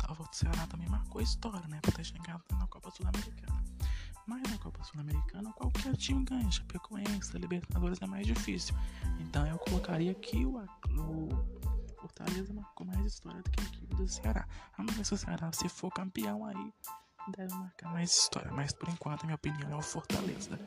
o 0.10 0.36
Ceará 0.36 0.68
também 0.68 0.88
marcou 0.90 1.20
a 1.20 1.24
história, 1.24 1.68
né? 1.68 1.80
Pra 1.82 1.92
ter 1.92 2.04
chegado 2.04 2.44
na 2.52 2.68
Copa 2.68 2.92
Sul-Americana. 2.92 3.64
Mas 4.28 4.44
na 4.44 4.58
Copa 4.60 4.84
Sul-Americana, 4.84 5.52
qualquer 5.54 5.96
time 5.98 6.24
ganha. 6.24 6.52
Chapecoense, 6.52 7.38
Libertadores 7.38 8.02
é 8.02 8.06
mais 8.06 8.28
difícil. 8.28 8.76
Então 9.20 9.46
eu 9.48 9.58
colocaria 9.58 10.12
aqui 10.12 10.46
o, 10.46 10.58
o 10.58 11.30
Fortaleza 12.00 12.54
marcou 12.54 12.86
mais 12.86 13.06
história 13.06 13.42
do 13.42 13.50
que 13.50 13.60
a 13.60 13.64
equipe 13.64 13.96
do 13.96 14.08
Ceará. 14.08 14.48
Vamos 14.78 14.94
ver 14.96 15.06
se 15.06 15.14
o 15.14 15.18
Ceará, 15.18 15.52
se 15.52 15.68
for 15.68 15.92
campeão 15.92 16.46
aí, 16.46 16.74
deve 17.32 17.54
marcar 17.56 17.92
mais 17.92 18.12
história. 18.12 18.52
Mas 18.52 18.72
por 18.74 18.88
enquanto, 18.90 19.24
a 19.24 19.26
minha 19.26 19.36
opinião 19.36 19.72
é 19.72 19.76
o 19.76 19.82
Fortaleza. 19.82 20.60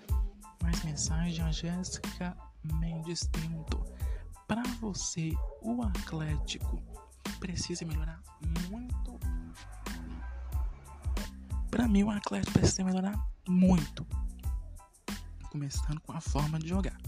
Mais 0.62 0.82
mensagem, 0.84 1.44
a 1.44 1.50
Jéssica 1.50 2.36
Mendes 2.64 3.26
perguntou: 3.28 3.84
Para 4.52 4.64
você, 4.82 5.32
o 5.62 5.82
Atlético 5.82 6.76
precisa 7.40 7.86
melhorar 7.86 8.20
muito? 8.68 9.18
Para 11.70 11.88
mim, 11.88 12.02
o 12.02 12.10
Atlético 12.10 12.52
precisa 12.52 12.84
melhorar 12.84 13.14
muito. 13.48 14.06
Começando 15.50 15.98
com 16.02 16.12
a 16.12 16.20
forma 16.20 16.58
de 16.58 16.68
jogar. 16.68 16.98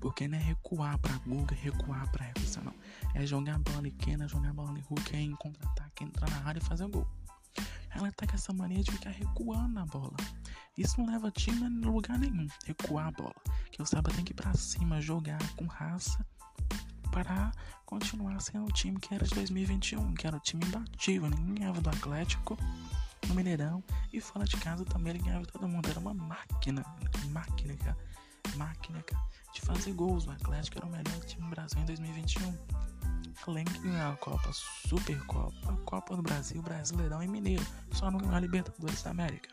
Porque 0.00 0.26
não 0.26 0.36
é 0.36 0.40
recuar 0.40 0.98
pra 0.98 1.16
Guga, 1.18 1.54
recuar 1.54 2.10
pra 2.10 2.28
Everson, 2.30 2.62
não. 2.62 2.74
É 3.14 3.24
jogar 3.24 3.54
a 3.54 3.58
bola 3.60 3.86
em 3.86 3.92
Kena, 3.92 4.26
jogar 4.26 4.50
a 4.50 4.54
bola 4.54 4.76
em 4.76 4.82
Hulk, 4.82 5.14
é 5.14 5.20
em 5.20 5.36
contra-ataque, 5.36 6.02
entrar 6.02 6.28
na 6.28 6.44
área 6.44 6.58
e 6.58 6.64
fazer 6.64 6.88
gol. 6.88 7.06
Ela 7.90 8.10
tá 8.10 8.26
com 8.26 8.34
essa 8.34 8.52
mania 8.52 8.82
de 8.82 8.90
ficar 8.90 9.10
recuando 9.10 9.78
a 9.78 9.86
bola. 9.86 10.16
Isso 10.76 11.00
não 11.00 11.06
leva 11.06 11.30
time 11.30 11.64
a 11.64 11.88
lugar 11.88 12.18
nenhum. 12.18 12.48
Recuar 12.66 13.06
a 13.06 13.12
bola. 13.12 13.36
Que 13.70 13.80
o 13.80 13.86
Saba 13.86 14.10
tem 14.10 14.24
que 14.24 14.32
ir 14.32 14.34
pra 14.34 14.52
cima, 14.54 15.00
jogar 15.00 15.38
com 15.54 15.64
raça 15.66 16.26
para 17.10 17.52
continuar 17.84 18.40
sendo 18.40 18.66
o 18.66 18.72
time 18.72 18.98
que 18.98 19.14
era 19.14 19.24
de 19.24 19.34
2021, 19.34 20.14
que 20.14 20.26
era 20.26 20.36
o 20.36 20.40
time 20.40 20.64
imbatível. 20.64 21.30
Ninguém 21.30 21.54
ganhava 21.54 21.80
do 21.80 21.90
Atlético 21.90 22.58
no 23.26 23.34
Mineirão 23.34 23.82
e 24.12 24.20
fora 24.20 24.44
de 24.44 24.56
casa 24.56 24.84
também 24.84 25.14
ele 25.14 25.22
ganhava 25.22 25.46
todo 25.46 25.68
mundo. 25.68 25.88
Era 25.88 25.98
uma 25.98 26.14
máquina, 26.14 26.84
máquina. 27.30 27.96
Máquina, 28.56 29.04
de 29.52 29.60
fazer 29.60 29.92
gols. 29.92 30.26
O 30.26 30.30
Atlético 30.30 30.78
era 30.78 30.86
o 30.86 30.90
melhor 30.90 31.24
time 31.24 31.42
do 31.42 31.50
Brasil 31.50 31.80
em 31.80 31.84
2021. 31.84 32.58
Além 33.46 33.64
de 33.64 33.78
ganhar 33.78 34.12
a 34.12 34.16
Copa, 34.16 34.50
Supercopa, 34.52 35.72
Copa 35.84 36.16
do 36.16 36.22
Brasil, 36.22 36.60
Brasileirão 36.60 37.22
e 37.22 37.28
Mineiro. 37.28 37.64
Só 37.92 38.10
não 38.10 38.18
ganhou 38.18 38.34
a 38.34 38.40
Libertadores 38.40 39.02
da 39.02 39.10
América. 39.10 39.50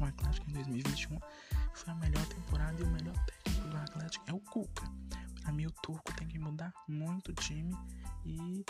O 0.00 0.04
Atlético 0.04 0.50
em 0.50 0.54
2021 0.54 1.18
foi 1.72 1.92
a 1.92 1.96
melhor 1.96 2.24
temporada 2.26 2.80
e 2.80 2.84
o 2.84 2.90
melhor 2.90 3.14
técnico 3.26 3.68
do 3.68 3.76
Atlético 3.76 4.24
é 4.28 4.32
o 4.32 4.40
Cuca. 4.40 4.90
Pra 5.44 5.52
mim, 5.52 5.66
o 5.66 5.70
Turco 5.70 6.10
tem 6.14 6.26
que 6.26 6.38
mudar 6.38 6.72
muito 6.88 7.30
o 7.30 7.34
time 7.34 7.76
e 8.24 8.64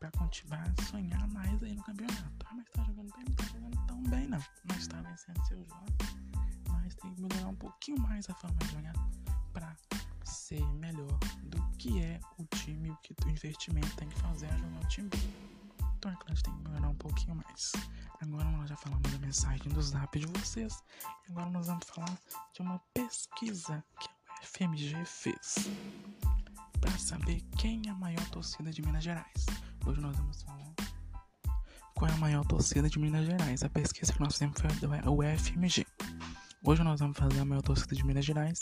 pra 0.00 0.10
continuar 0.12 0.64
a 0.66 0.82
sonhar 0.84 1.28
mais 1.28 1.62
aí 1.62 1.74
no 1.74 1.82
campeonato. 1.82 2.46
Ah, 2.46 2.54
mas 2.54 2.68
tá 2.70 2.82
jogando 2.82 3.12
bem, 3.14 3.24
não 3.28 3.36
tá 3.36 3.44
jogando 3.44 3.86
tão 3.86 4.02
bem 4.04 4.26
não. 4.26 4.42
Mas 4.64 4.86
tá 4.86 5.02
vencendo 5.02 5.46
seus 5.46 5.66
jogos. 5.68 5.94
Mas 6.70 6.94
tem 6.94 7.14
que 7.14 7.20
melhorar 7.20 7.48
um 7.48 7.54
pouquinho 7.56 8.00
mais 8.00 8.28
a 8.30 8.34
forma 8.34 8.56
de 8.56 8.72
jogar 8.72 8.94
para 9.52 9.76
ser 10.24 10.64
melhor 10.74 11.18
do 11.42 11.62
que 11.76 12.02
é 12.02 12.18
o 12.38 12.44
time, 12.56 12.90
o 12.90 12.96
que 12.96 13.14
o 13.26 13.28
investimento 13.28 13.94
tem 13.96 14.08
que 14.08 14.18
fazer 14.20 14.46
a 14.46 14.56
jogar 14.56 14.80
o 14.80 14.88
time 14.88 15.10
Então 15.98 16.10
é 16.10 16.16
claro, 16.16 16.42
tem 16.42 16.54
que 16.54 16.68
melhorar 16.68 16.88
um 16.88 16.96
pouquinho 16.96 17.36
mais. 17.36 17.72
Agora 18.22 18.44
nós 18.50 18.70
já 18.70 18.76
falamos 18.76 19.10
da 19.12 19.18
mensagem 19.18 19.70
do 19.70 19.82
zap 19.82 20.18
de 20.18 20.26
vocês. 20.38 20.82
Agora 21.28 21.50
nós 21.50 21.66
vamos 21.66 21.84
falar 21.86 22.18
de 22.54 22.62
uma 22.62 22.78
pesquisa 22.94 23.84
que 24.00 24.08
FMG 24.44 25.04
fez 25.04 25.68
para 26.80 26.96
saber 26.98 27.40
quem 27.58 27.82
é 27.86 27.90
a 27.90 27.94
maior 27.94 28.24
torcida 28.30 28.70
de 28.70 28.82
Minas 28.82 29.02
Gerais. 29.02 29.46
Hoje 29.86 30.00
nós 30.00 30.16
vamos 30.16 30.42
falar 30.42 30.74
qual 31.94 32.10
é 32.10 32.14
a 32.14 32.18
maior 32.18 32.44
torcida 32.44 32.88
de 32.88 32.98
Minas 32.98 33.26
Gerais. 33.26 33.62
A 33.62 33.68
pesquisa 33.68 34.12
que 34.12 34.20
nós 34.20 34.34
fizemos 34.34 34.60
foi 34.60 34.70
o 35.06 35.38
FMG. 35.38 35.86
Hoje 36.62 36.82
nós 36.84 37.00
vamos 37.00 37.16
fazer 37.16 37.40
a 37.40 37.44
maior 37.44 37.62
torcida 37.62 37.94
de 37.94 38.04
Minas 38.04 38.24
Gerais 38.24 38.58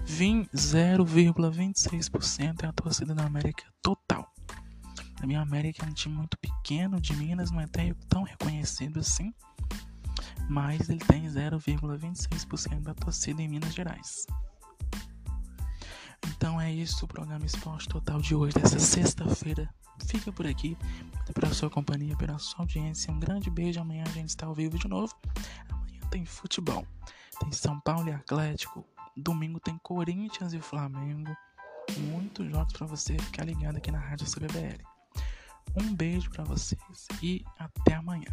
0,26% 0.07 2.63
é 2.63 2.69
a 2.69 2.73
torcida 2.73 3.17
da 3.17 3.25
América 3.25 3.65
total. 3.83 4.33
A 5.21 5.27
minha 5.27 5.41
América 5.41 5.85
é 5.85 5.89
um 5.89 5.93
time 5.93 6.15
muito 6.15 6.39
pequeno 6.39 7.01
de 7.01 7.17
Minas, 7.17 7.51
não 7.51 7.61
é 7.61 7.67
tão 8.09 8.23
reconhecido 8.23 9.01
assim 9.01 9.35
mas 10.49 10.89
ele 10.89 11.01
tem 11.01 11.27
0,26% 11.27 12.83
da 12.83 12.95
torcida 12.95 13.43
em 13.43 13.49
Minas 13.49 13.75
Gerais. 13.75 14.27
Então 16.29 16.61
é 16.61 16.73
isso 16.73 17.05
o 17.05 17.09
programa 17.09 17.45
Esporte 17.45 17.89
Total 17.89 18.21
de 18.21 18.35
hoje, 18.35 18.55
dessa 18.55 18.79
sexta-feira, 18.79 19.69
fica 20.07 20.33
por 20.33 20.47
aqui. 20.47 20.77
Pela 21.33 21.53
sua 21.53 21.71
companhia, 21.71 22.17
pela 22.17 22.39
sua 22.39 22.61
audiência. 22.61 23.13
Um 23.13 23.19
grande 23.19 23.51
beijo. 23.51 23.81
Amanhã 23.81 24.05
a 24.07 24.11
gente 24.11 24.31
está 24.31 24.47
ao 24.47 24.55
vivo 24.55 24.79
de 24.79 24.89
novo. 24.89 25.15
Amanhã 25.71 26.01
tem 26.11 26.25
futebol. 26.25 26.87
Tem 27.41 27.51
São 27.53 27.81
Paulo 27.81 28.09
e 28.09 28.13
Atlético. 28.13 28.85
Domingo 29.17 29.61
tem 29.61 29.79
Corinthians 29.79 30.53
e 30.53 30.61
Flamengo. 30.61 31.35
Muitos 31.99 32.51
jogos 32.51 32.73
para 32.73 32.87
você 32.87 33.19
ficar 33.19 33.45
ligado 33.45 33.77
aqui 33.77 33.91
na 33.91 33.99
Rádio 33.99 34.27
CBBL. 34.31 34.83
Um 35.77 35.95
beijo 35.95 36.31
para 36.31 36.45
vocês 36.45 36.81
e 37.23 37.45
até 37.59 37.95
amanhã. 37.95 38.29